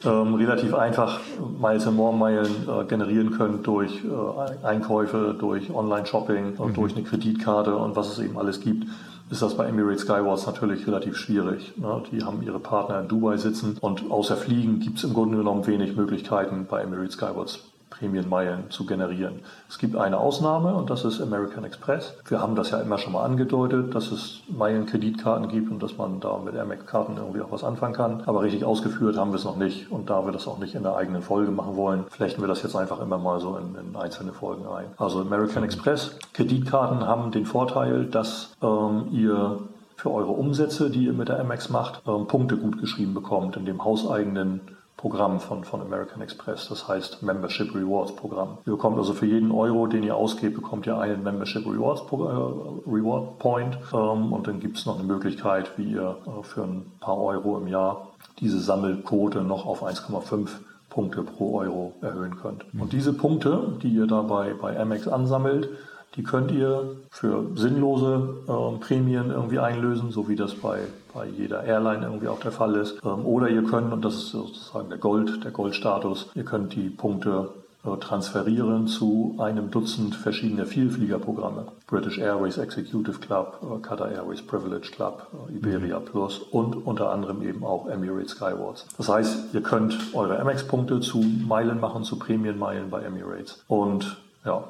ähm, 0.05 0.35
relativ 0.35 0.75
einfach 0.75 1.21
Miles 1.61 1.87
and 1.87 1.97
More 1.97 2.17
Meilen 2.17 2.69
äh, 2.69 2.85
generieren 2.85 3.31
könnt 3.31 3.67
durch 3.67 3.93
äh, 4.05 4.67
Einkäufe, 4.67 5.35
durch 5.39 5.73
Online-Shopping, 5.73 6.57
mhm. 6.59 6.75
durch 6.75 6.95
eine 6.95 7.05
Kreditkarte 7.05 7.75
und 7.75 7.97
was 7.97 8.09
es 8.09 8.19
eben 8.19 8.39
alles 8.39 8.61
gibt 8.61 8.87
ist 9.31 9.43
das 9.43 9.57
bei 9.57 9.67
Emirates 9.67 10.03
Skywards 10.03 10.47
natürlich 10.47 10.87
relativ 10.89 11.17
schwierig. 11.17 11.73
Ne? 11.77 12.03
Die 12.11 12.25
haben 12.25 12.43
ihre 12.43 12.59
Partner 12.59 13.01
in 13.01 13.07
Dubai 13.09 13.37
sitzen 13.37 13.77
und 13.81 14.11
außer 14.11 14.37
Fliegen 14.37 14.81
gibt 14.81 14.99
es 14.99 15.05
im 15.05 15.15
Grunde 15.15 15.39
genommen 15.39 15.67
wenig 15.69 15.95
Möglichkeiten 15.97 16.67
bei 16.69 16.83
Emirates 16.83 17.15
Skywards 17.15 17.61
Prämienmeilen 18.01 18.71
zu 18.71 18.87
generieren. 18.87 19.41
Es 19.69 19.79
gibt 19.79 19.95
eine 19.95 20.19
Ausnahme 20.19 20.75
und 20.75 20.91
das 20.91 21.05
ist 21.05 21.21
American 21.21 21.65
Express. 21.65 22.15
Wir 22.27 22.41
haben 22.41 22.57
das 22.57 22.71
ja 22.71 22.81
immer 22.81 22.99
schon 22.99 23.13
mal 23.13 23.25
angedeutet, 23.25 23.95
dass 23.95 24.11
es 24.11 24.41
Meilenkreditkarten 24.49 25.49
gibt 25.49 25.71
und 25.71 25.83
dass 25.83 25.99
man 25.99 26.19
da 26.19 26.39
mit 26.39 26.57
Amex-Karten 26.57 27.19
irgendwie 27.19 27.43
auch 27.43 27.53
was 27.53 27.63
anfangen 27.63 27.95
kann. 27.95 28.23
Aber 28.27 28.43
richtig 28.43 28.65
ausgeführt 28.65 29.17
haben 29.17 29.33
wir 29.33 29.37
es 29.37 29.45
noch 29.45 29.57
nicht 29.57 29.93
und 29.93 30.09
da 30.09 30.25
wir 30.25 30.33
das 30.33 30.49
auch 30.49 30.59
nicht 30.59 30.75
in 30.75 30.83
der 30.83 30.97
eigenen 30.97 31.23
Folge 31.23 31.51
machen 31.51 31.77
wollen, 31.77 32.05
flechten 32.09 32.41
wir 32.41 32.49
das 32.49 32.63
jetzt 32.63 32.75
einfach 32.75 33.01
immer 33.01 33.19
mal 33.19 33.39
so 33.39 33.57
in, 33.57 33.75
in 33.75 33.95
einzelne 33.95 34.33
Folgen 34.33 34.67
ein. 34.67 34.87
Also 34.97 35.21
American 35.21 35.63
Express 35.63 36.17
Kreditkarten 36.33 37.07
haben 37.07 37.31
den 37.31 37.45
Vorteil, 37.45 38.07
dass 38.07 38.57
ähm, 38.63 39.09
ihr 39.13 39.59
für 39.97 40.11
eure 40.11 40.31
Umsätze, 40.31 40.89
die 40.89 41.05
ihr 41.05 41.13
mit 41.13 41.29
der 41.29 41.39
Amex 41.39 41.69
macht, 41.69 42.03
ähm, 42.07 42.27
Punkte 42.27 42.57
gut 42.57 42.81
geschrieben 42.81 43.13
bekommt 43.13 43.59
in 43.59 43.67
dem 43.67 43.85
hauseigenen 43.85 44.63
Programm 45.01 45.41
von, 45.41 45.65
von 45.65 45.81
American 45.81 46.21
Express, 46.21 46.69
das 46.69 46.87
heißt 46.87 47.23
Membership 47.23 47.75
Rewards 47.75 48.15
Programm. 48.15 48.59
Ihr 48.67 48.73
bekommt 48.73 48.99
also 48.99 49.15
für 49.15 49.25
jeden 49.25 49.51
Euro, 49.51 49.87
den 49.87 50.03
ihr 50.03 50.15
ausgebt, 50.15 50.55
bekommt 50.55 50.87
ihr 50.87 50.99
einen 50.99 51.23
Membership 51.23 51.65
Rewards 51.65 52.03
äh, 52.03 52.91
Reward 52.91 53.39
Point 53.39 53.79
ähm, 53.95 54.31
und 54.31 54.47
dann 54.47 54.61
gibt 54.61 54.77
es 54.77 54.85
noch 54.85 54.99
eine 54.99 55.09
Möglichkeit, 55.09 55.79
wie 55.79 55.93
ihr 55.93 56.19
äh, 56.27 56.43
für 56.43 56.65
ein 56.65 56.93
paar 57.01 57.17
Euro 57.17 57.57
im 57.57 57.67
Jahr 57.67 58.09
diese 58.41 58.61
Sammelquote 58.61 59.41
noch 59.41 59.65
auf 59.65 59.83
1,5 59.83 60.51
Punkte 60.91 61.23
pro 61.23 61.61
Euro 61.61 61.95
erhöhen 62.03 62.37
könnt. 62.37 62.67
Und 62.79 62.93
diese 62.93 63.15
Punkte, 63.15 63.79
die 63.83 63.89
ihr 63.89 64.07
dabei 64.07 64.53
bei 64.53 64.79
Amex 64.79 65.09
ansammelt, 65.09 65.71
die 66.17 66.23
könnt 66.23 66.51
ihr 66.51 66.97
für 67.11 67.47
sinnlose 67.55 68.37
äh, 68.49 68.79
Prämien 68.79 69.31
irgendwie 69.31 69.59
einlösen, 69.59 70.11
so 70.11 70.29
wie 70.29 70.37
das 70.37 70.55
bei, 70.55 70.81
bei 71.15 71.27
jeder 71.27 71.65
Airline 71.65 72.05
irgendwie 72.05 72.29
auch 72.29 72.41
der 72.41 72.53
Fall 72.53 72.75
ist. 72.77 73.01
Ähm, 73.05 73.25
oder 73.25 73.49
ihr 73.49 73.63
könnt, 73.65 73.93
und 73.93 74.05
das 74.05 74.15
ist 74.15 74.31
sozusagen 74.31 74.89
der 74.89 74.99
Gold, 74.99 75.45
der 75.45 75.51
Goldstatus, 75.51 76.31
ihr 76.35 76.45
könnt 76.45 76.75
die 76.75 76.91
Punkte 76.91 77.51
äh, 77.85 77.97
transferieren 77.97 78.89
zu 78.89 79.37
einem 79.39 79.71
Dutzend 79.71 80.15
verschiedener 80.15 80.67
Vielfliegerprogramme. 80.67 81.69
British 81.87 82.19
Airways 82.19 82.59
Executive 82.59 83.21
Club, 83.21 83.59
äh, 83.63 83.81
Qatar 83.81 84.11
Airways 84.11 84.43
Privilege 84.43 84.91
Club, 84.91 85.29
äh, 85.49 85.57
Iberia 85.57 86.01
mhm. 86.01 86.05
Plus 86.05 86.39
und 86.39 86.75
unter 86.75 87.11
anderem 87.11 87.41
eben 87.43 87.65
auch 87.65 87.87
Emirates 87.87 88.33
Skywards. 88.33 88.87
Das 88.99 89.09
heißt, 89.09 89.55
ihr 89.55 89.63
könnt 89.63 89.97
eure 90.13 90.39
Amex-Punkte 90.41 91.01
zu 91.01 91.19
Meilen 91.19 91.81
machen, 91.81 92.05
zu 92.05 92.19
Prämienmeilen 92.19 92.91
bei 92.91 93.03
Emirates. 93.03 93.65
Und 93.67 94.19
ja, 94.45 94.65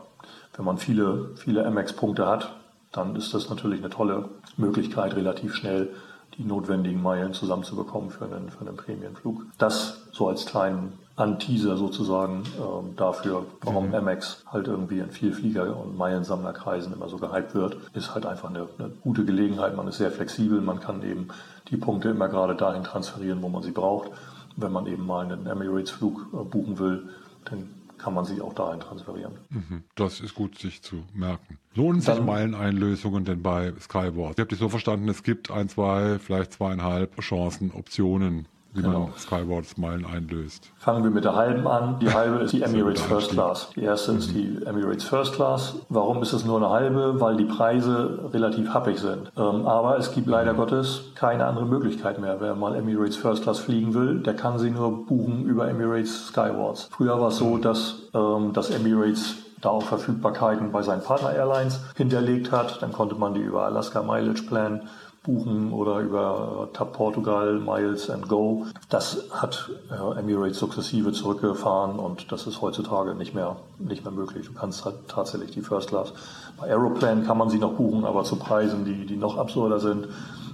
wenn 0.57 0.65
man 0.65 0.79
viele, 0.79 1.31
viele 1.37 1.69
MX-Punkte 1.71 2.27
hat, 2.27 2.55
dann 2.93 3.17
ist 3.17 3.33
das 3.35 3.49
natürlich 3.49 3.81
eine 3.81 3.91
tolle 3.91 4.29
Möglichkeit, 4.57 5.15
relativ 5.15 5.55
schnell 5.55 5.91
die 6.39 6.45
notwendigen 6.45 7.03
Meilen 7.03 7.33
zusammenzubekommen 7.35 8.11
für 8.11 8.25
einen, 8.25 8.51
für 8.51 8.61
einen 8.61 8.77
Prämienflug. 8.77 9.45
Das 9.59 10.07
so 10.13 10.29
als 10.29 10.47
kleinen 10.47 10.93
Anteaser 11.17 11.77
sozusagen 11.77 12.45
ähm, 12.59 12.97
dafür, 12.97 13.45
warum 13.63 13.89
mhm. 13.89 14.05
MX 14.05 14.45
halt 14.47 14.69
irgendwie 14.69 15.01
in 15.01 15.11
Vielflieger- 15.11 15.77
und 15.77 15.97
Meilensammlerkreisen 15.97 16.93
immer 16.93 17.09
so 17.09 17.19
gehypt 17.19 17.55
wird, 17.55 17.77
ist 17.95 18.15
halt 18.15 18.27
einfach 18.27 18.49
eine, 18.49 18.69
eine 18.79 18.89
gute 19.03 19.25
Gelegenheit. 19.25 19.77
Man 19.77 19.89
ist 19.89 19.99
sehr 19.99 20.11
flexibel, 20.11 20.61
man 20.61 20.81
kann 20.81 21.03
eben 21.03 21.29
die 21.69 21.77
Punkte 21.77 22.09
immer 22.09 22.29
gerade 22.29 22.55
dahin 22.55 22.85
transferieren, 22.85 23.43
wo 23.43 23.49
man 23.49 23.63
sie 23.63 23.73
braucht. 23.73 24.11
Wenn 24.57 24.73
man 24.73 24.87
eben 24.87 25.07
mal 25.07 25.25
einen 25.25 25.47
Emirates-Flug 25.47 26.27
äh, 26.33 26.37
buchen 26.45 26.79
will, 26.79 27.09
dann 27.45 27.69
kann 28.03 28.15
man 28.15 28.25
sie 28.25 28.41
auch 28.41 28.55
dahin 28.55 28.81
transferieren. 28.81 29.33
Mhm. 29.51 29.85
Das 29.95 30.21
ist 30.21 30.35
gut, 30.35 30.59
sich 30.59 30.83
zu 30.83 31.05
merken. 31.15 31.59
Lohnen 31.75 32.01
sich 32.01 32.21
Meileneinlösungen 32.21 33.25
denn 33.25 33.43
bei 33.43 33.73
Skyward? 33.81 34.33
Ich 34.33 34.41
habe 34.41 34.49
dich 34.49 34.59
so 34.59 34.69
verstanden, 34.69 35.09
es 35.09 35.23
gibt 35.23 35.51
ein, 35.51 35.69
zwei, 35.69 36.19
vielleicht 36.19 36.53
zweieinhalb 36.53 37.21
Chancen, 37.21 37.71
Optionen 37.73 38.47
wie 38.73 38.83
genau. 38.83 39.01
man 39.01 39.13
Skywards 39.19 39.77
Meilen 39.77 40.07
einlöst. 40.07 40.71
Fangen 40.77 41.03
wir 41.03 41.11
mit 41.11 41.25
der 41.25 41.35
halben 41.35 41.67
an. 41.67 41.99
Die 42.01 42.11
halbe 42.15 42.37
ist 42.45 42.53
die 42.53 42.63
Emirates 42.63 43.03
First 43.03 43.31
Class. 43.33 43.71
Die 43.75 43.83
erste 43.83 44.13
mhm. 44.13 44.19
ist 44.19 44.31
die 44.33 44.63
Emirates 44.65 45.05
First 45.05 45.35
Class. 45.35 45.77
Warum 45.89 46.23
ist 46.23 46.33
es 46.33 46.45
nur 46.45 46.59
eine 46.59 46.71
halbe? 46.71 47.21
Weil 47.21 47.37
die 47.37 47.45
Preise 47.45 48.31
relativ 48.33 48.73
happig 48.73 48.99
sind. 48.99 49.33
Ähm, 49.37 49.67
aber 49.67 49.99
es 49.99 50.13
gibt 50.13 50.27
leider 50.27 50.53
mhm. 50.53 50.59
Gottes 50.59 51.03
keine 51.15 51.47
andere 51.47 51.67
Möglichkeit 51.67 52.21
mehr. 52.21 52.41
Wer 52.41 52.55
mal 52.55 52.77
Emirates 52.77 53.17
First 53.17 53.43
Class 53.43 53.59
fliegen 53.59 53.95
will, 53.95 54.21
der 54.21 54.35
kann 54.35 54.59
sie 54.59 54.71
nur 54.71 55.07
buchen 55.07 55.45
über 55.45 55.69
Emirates 55.69 56.29
Skywards. 56.29 56.89
Früher 56.93 57.21
war 57.21 57.29
es 57.29 57.37
so, 57.37 57.57
mhm. 57.57 57.63
dass 57.63 57.95
ähm, 58.15 58.53
das 58.53 58.71
Emirates 58.71 59.37
da 59.61 59.71
auch 59.71 59.83
Verfügbarkeiten 59.83 60.73
bei 60.73 60.83
seinen 60.83 61.03
Partner 61.03 61.33
Airlines 61.35 61.81
hinterlegt 61.97 62.51
hat. 62.51 62.81
Dann 62.83 62.93
konnte 62.93 63.15
man 63.15 63.35
die 63.35 63.41
über 63.41 63.65
Alaska 63.65 64.03
Mileage 64.03 64.43
Plan 64.43 64.89
buchen 65.23 65.73
oder 65.73 66.01
über 66.01 66.69
TAP 66.73 66.93
Portugal, 66.93 67.59
Miles 67.59 68.09
and 68.09 68.29
Go. 68.29 68.67
Das 68.89 69.25
hat 69.31 69.71
äh, 69.91 70.19
Emirates 70.19 70.59
sukzessive 70.59 71.13
zurückgefahren 71.13 71.99
und 71.99 72.33
das 72.33 72.47
ist 72.47 72.63
heutzutage 72.63 73.15
nicht 73.15 73.35
mehr, 73.35 73.57
nicht 73.79 74.05
mehr 74.05 74.13
möglich. 74.13 74.47
Du 74.47 74.55
kannst 74.55 74.85
halt 74.85 74.97
tatsächlich 75.09 75.51
die 75.51 75.61
First 75.61 75.89
Class. 75.89 76.13
Bei 76.59 76.69
Aeroplan 76.69 77.27
kann 77.27 77.37
man 77.37 77.51
sie 77.51 77.59
noch 77.59 77.75
buchen, 77.75 78.05
aber 78.05 78.25
zu 78.25 78.37
Preisen, 78.37 78.85
die, 78.85 79.07
die 79.07 79.17
noch 79.17 79.37
absurder 79.37 79.79
sind 79.79 80.09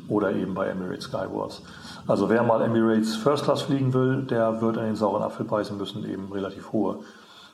oder 0.08 0.32
eben 0.32 0.54
bei 0.54 0.66
Emirates 0.68 1.04
Skywards. 1.04 1.62
Also 2.08 2.28
wer 2.28 2.42
mal 2.42 2.62
Emirates 2.62 3.16
First 3.16 3.44
Class 3.44 3.62
fliegen 3.62 3.92
will, 3.94 4.22
der 4.22 4.60
wird 4.60 4.76
in 4.76 4.84
den 4.84 4.96
sauren 4.96 5.22
Apfel 5.22 5.46
beißen 5.46 5.76
müssen, 5.76 6.08
eben 6.08 6.30
relativ 6.32 6.72
hohe 6.72 6.98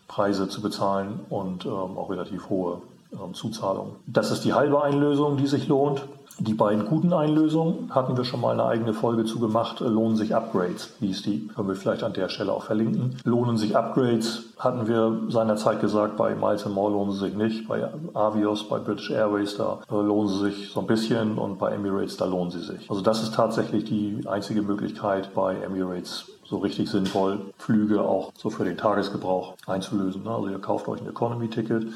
Preise 0.08 0.48
zu 0.48 0.60
bezahlen 0.60 1.20
und 1.30 1.64
ähm, 1.64 1.72
auch 1.72 2.10
relativ 2.10 2.48
hohe 2.50 2.82
ähm, 3.12 3.34
Zuzahlungen. 3.34 3.96
Das 4.06 4.30
ist 4.30 4.44
die 4.44 4.52
halbe 4.52 4.82
Einlösung, 4.82 5.36
die 5.36 5.46
sich 5.46 5.68
lohnt. 5.68 6.02
Die 6.44 6.54
beiden 6.54 6.86
guten 6.86 7.12
Einlösungen 7.12 7.94
hatten 7.94 8.16
wir 8.16 8.24
schon 8.24 8.40
mal 8.40 8.50
eine 8.50 8.64
eigene 8.64 8.94
Folge 8.94 9.24
zu 9.24 9.38
gemacht. 9.38 9.78
Lohnen 9.78 10.16
sich 10.16 10.34
Upgrades, 10.34 10.92
hieß 10.98 11.22
die. 11.22 11.46
Können 11.46 11.68
wir 11.68 11.76
vielleicht 11.76 12.02
an 12.02 12.14
der 12.14 12.28
Stelle 12.28 12.52
auch 12.52 12.64
verlinken. 12.64 13.16
Lohnen 13.22 13.56
sich 13.56 13.76
Upgrades, 13.76 14.46
hatten 14.58 14.88
wir 14.88 15.20
seinerzeit 15.28 15.80
gesagt, 15.80 16.16
bei 16.16 16.34
Miles 16.34 16.66
More 16.66 16.90
lohnen 16.90 17.12
sie 17.12 17.20
sich 17.26 17.34
nicht. 17.34 17.68
Bei 17.68 17.88
Avios, 18.14 18.68
bei 18.68 18.80
British 18.80 19.12
Airways, 19.12 19.56
da 19.56 19.82
äh, 19.88 19.94
lohnen 19.94 20.28
sie 20.30 20.50
sich 20.50 20.70
so 20.72 20.80
ein 20.80 20.88
bisschen 20.88 21.38
und 21.38 21.60
bei 21.60 21.70
Emirates, 21.70 22.16
da 22.16 22.24
lohnen 22.24 22.50
sie 22.50 22.62
sich. 22.62 22.90
Also 22.90 23.02
das 23.02 23.22
ist 23.22 23.36
tatsächlich 23.36 23.84
die 23.84 24.22
einzige 24.26 24.62
Möglichkeit 24.62 25.32
bei 25.36 25.54
Emirates 25.54 26.26
so 26.44 26.58
richtig 26.58 26.90
sinnvoll, 26.90 27.38
Flüge 27.56 28.02
auch 28.02 28.32
so 28.36 28.50
für 28.50 28.64
den 28.64 28.76
Tagesgebrauch 28.76 29.54
einzulösen. 29.66 30.26
Also 30.26 30.48
ihr 30.48 30.58
kauft 30.58 30.88
euch 30.88 31.00
ein 31.00 31.08
Economy-Ticket 31.08 31.86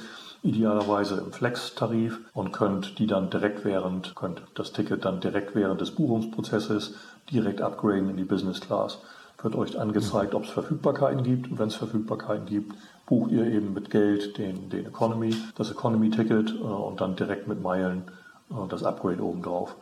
idealerweise 0.43 1.17
im 1.17 1.33
Flex-Tarif 1.33 2.21
und 2.35 2.53
könnt 2.53 2.99
die 2.99 3.07
dann 3.07 3.31
direkt 3.31 3.65
während, 3.65 4.15
könnt 4.15 4.43
das 4.55 4.73
Ticket 4.73 5.05
dann 5.05 5.21
direkt 5.21 5.55
während 5.55 5.81
des 5.81 5.91
Buchungsprozesses 5.91 6.95
direkt 7.31 7.61
upgraden 7.61 8.11
in 8.11 8.17
die 8.17 8.25
Business 8.25 8.61
Class. 8.61 8.99
Wird 9.43 9.55
euch 9.55 9.79
angezeigt, 9.79 10.35
ob 10.35 10.45
es 10.45 10.51
Verfügbarkeiten 10.51 11.23
gibt. 11.23 11.51
Und 11.51 11.59
wenn 11.59 11.69
es 11.69 11.75
Verfügbarkeiten 11.75 12.47
gibt, 12.47 12.75
bucht 13.07 13.31
ihr 13.31 13.47
eben 13.47 13.75
mit 13.75 13.91
Geld 13.91 14.39
den, 14.39 14.71
den 14.71 14.87
Economy, 14.87 15.37
das 15.57 15.71
Economy-Ticket 15.71 16.55
äh, 16.55 16.63
und 16.63 17.01
dann 17.01 17.17
direkt 17.17 17.47
mit 17.47 17.63
Meilen 17.63 18.05
äh, 18.51 18.55
das 18.69 18.83
Upgrade 18.83 19.23
obendrauf. 19.23 19.77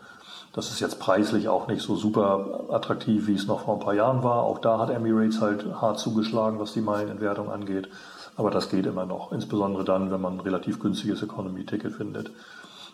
Das 0.52 0.70
ist 0.70 0.80
jetzt 0.80 1.00
preislich 1.00 1.48
auch 1.48 1.66
nicht 1.66 1.82
so 1.82 1.96
super 1.96 2.66
attraktiv, 2.70 3.26
wie 3.26 3.34
es 3.34 3.46
noch 3.46 3.62
vor 3.62 3.74
ein 3.74 3.80
paar 3.80 3.94
Jahren 3.94 4.22
war. 4.22 4.42
Auch 4.42 4.58
da 4.58 4.78
hat 4.78 4.90
Emirates 4.90 5.40
halt 5.40 5.66
hart 5.80 5.98
zugeschlagen, 5.98 6.58
was 6.58 6.72
die 6.72 6.80
Meilenentwertung 6.80 7.50
angeht. 7.50 7.88
Aber 8.36 8.50
das 8.50 8.68
geht 8.68 8.86
immer 8.86 9.06
noch, 9.06 9.32
insbesondere 9.32 9.84
dann, 9.84 10.10
wenn 10.10 10.20
man 10.20 10.34
ein 10.34 10.40
relativ 10.40 10.80
günstiges 10.80 11.22
Economy-Ticket 11.22 11.92
findet. 11.92 12.30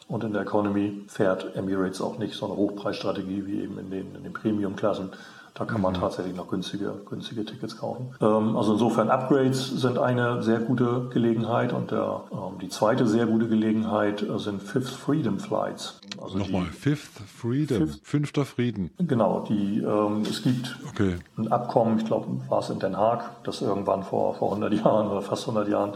Und 0.08 0.24
in 0.24 0.32
der 0.32 0.42
Economy 0.42 1.04
fährt 1.06 1.54
Emirates 1.56 2.00
auch 2.02 2.18
nicht 2.18 2.34
so 2.34 2.46
eine 2.46 2.56
Hochpreisstrategie 2.56 3.46
wie 3.46 3.62
eben 3.62 3.78
in 3.78 3.90
den, 3.90 4.14
in 4.16 4.24
den 4.24 4.32
Premium-Klassen, 4.32 5.10
Da 5.54 5.64
kann 5.64 5.80
man 5.80 5.92
mhm. 5.92 5.98
tatsächlich 5.98 6.34
noch 6.34 6.48
günstige, 6.48 6.94
günstige 7.08 7.44
Tickets 7.44 7.76
kaufen. 7.76 8.14
Ähm, 8.20 8.56
also 8.56 8.72
insofern 8.72 9.10
Upgrades 9.10 9.68
sind 9.68 9.98
eine 9.98 10.42
sehr 10.42 10.60
gute 10.60 11.08
Gelegenheit 11.12 11.72
und 11.72 11.90
der, 11.90 12.22
ähm, 12.32 12.58
die 12.60 12.68
zweite 12.68 13.06
sehr 13.06 13.26
gute 13.26 13.48
Gelegenheit 13.48 14.24
sind 14.36 14.62
Fifth 14.62 14.90
Freedom 14.90 15.38
Flights. 15.38 16.00
Also 16.22 16.38
Nochmal, 16.38 16.66
Fifth 16.66 17.20
Freedom, 17.36 17.86
Fifth, 17.86 18.00
fünfter 18.02 18.44
Frieden. 18.44 18.90
Genau, 18.98 19.44
die, 19.48 19.78
ähm, 19.78 20.22
es 20.22 20.42
gibt 20.42 20.76
okay. 20.88 21.16
ein 21.38 21.50
Abkommen, 21.50 21.98
ich 21.98 22.04
glaube, 22.04 22.26
war 22.48 22.60
es 22.60 22.70
in 22.70 22.78
Den 22.78 22.96
Haag, 22.96 23.42
das 23.44 23.62
irgendwann 23.62 24.02
vor, 24.02 24.34
vor 24.34 24.48
100 24.50 24.74
Jahren 24.84 25.08
oder 25.08 25.22
fast 25.22 25.48
100 25.48 25.68
Jahren 25.68 25.92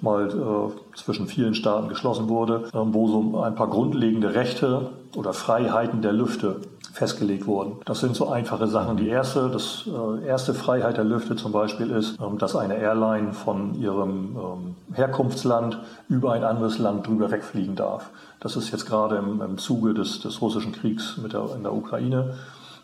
mal 0.00 0.28
äh, 0.28 0.96
zwischen 0.96 1.28
vielen 1.28 1.54
Staaten 1.54 1.88
geschlossen 1.88 2.28
wurde, 2.28 2.68
äh, 2.72 2.78
wo 2.78 3.08
so 3.08 3.42
ein 3.42 3.54
paar 3.54 3.68
grundlegende 3.68 4.34
Rechte 4.34 4.90
oder 5.14 5.32
Freiheiten 5.32 6.02
der 6.02 6.12
Lüfte 6.12 6.60
festgelegt 6.98 7.46
wurden. 7.46 7.76
Das 7.84 8.00
sind 8.00 8.16
so 8.16 8.28
einfache 8.28 8.66
Sachen. 8.66 8.96
Die 8.96 9.08
erste, 9.08 9.48
das 9.48 9.84
äh, 9.86 10.26
erste 10.26 10.52
Freiheit 10.52 10.96
der 10.96 11.04
Lüfte 11.04 11.36
zum 11.36 11.52
Beispiel 11.52 11.90
ist, 11.90 12.18
ähm, 12.20 12.38
dass 12.38 12.56
eine 12.56 12.76
Airline 12.76 13.32
von 13.32 13.74
ihrem 13.80 14.36
ähm, 14.36 14.94
Herkunftsland 14.94 15.78
über 16.08 16.32
ein 16.32 16.42
anderes 16.42 16.78
Land 16.78 17.06
drüber 17.06 17.30
wegfliegen 17.30 17.76
darf. 17.76 18.10
Das 18.40 18.56
ist 18.56 18.70
jetzt 18.70 18.86
gerade 18.86 19.16
im, 19.16 19.40
im 19.40 19.58
Zuge 19.58 19.94
des, 19.94 20.20
des 20.20 20.40
russischen 20.40 20.72
Kriegs 20.72 21.16
mit 21.16 21.32
der, 21.32 21.48
in 21.54 21.62
der 21.62 21.74
Ukraine 21.74 22.34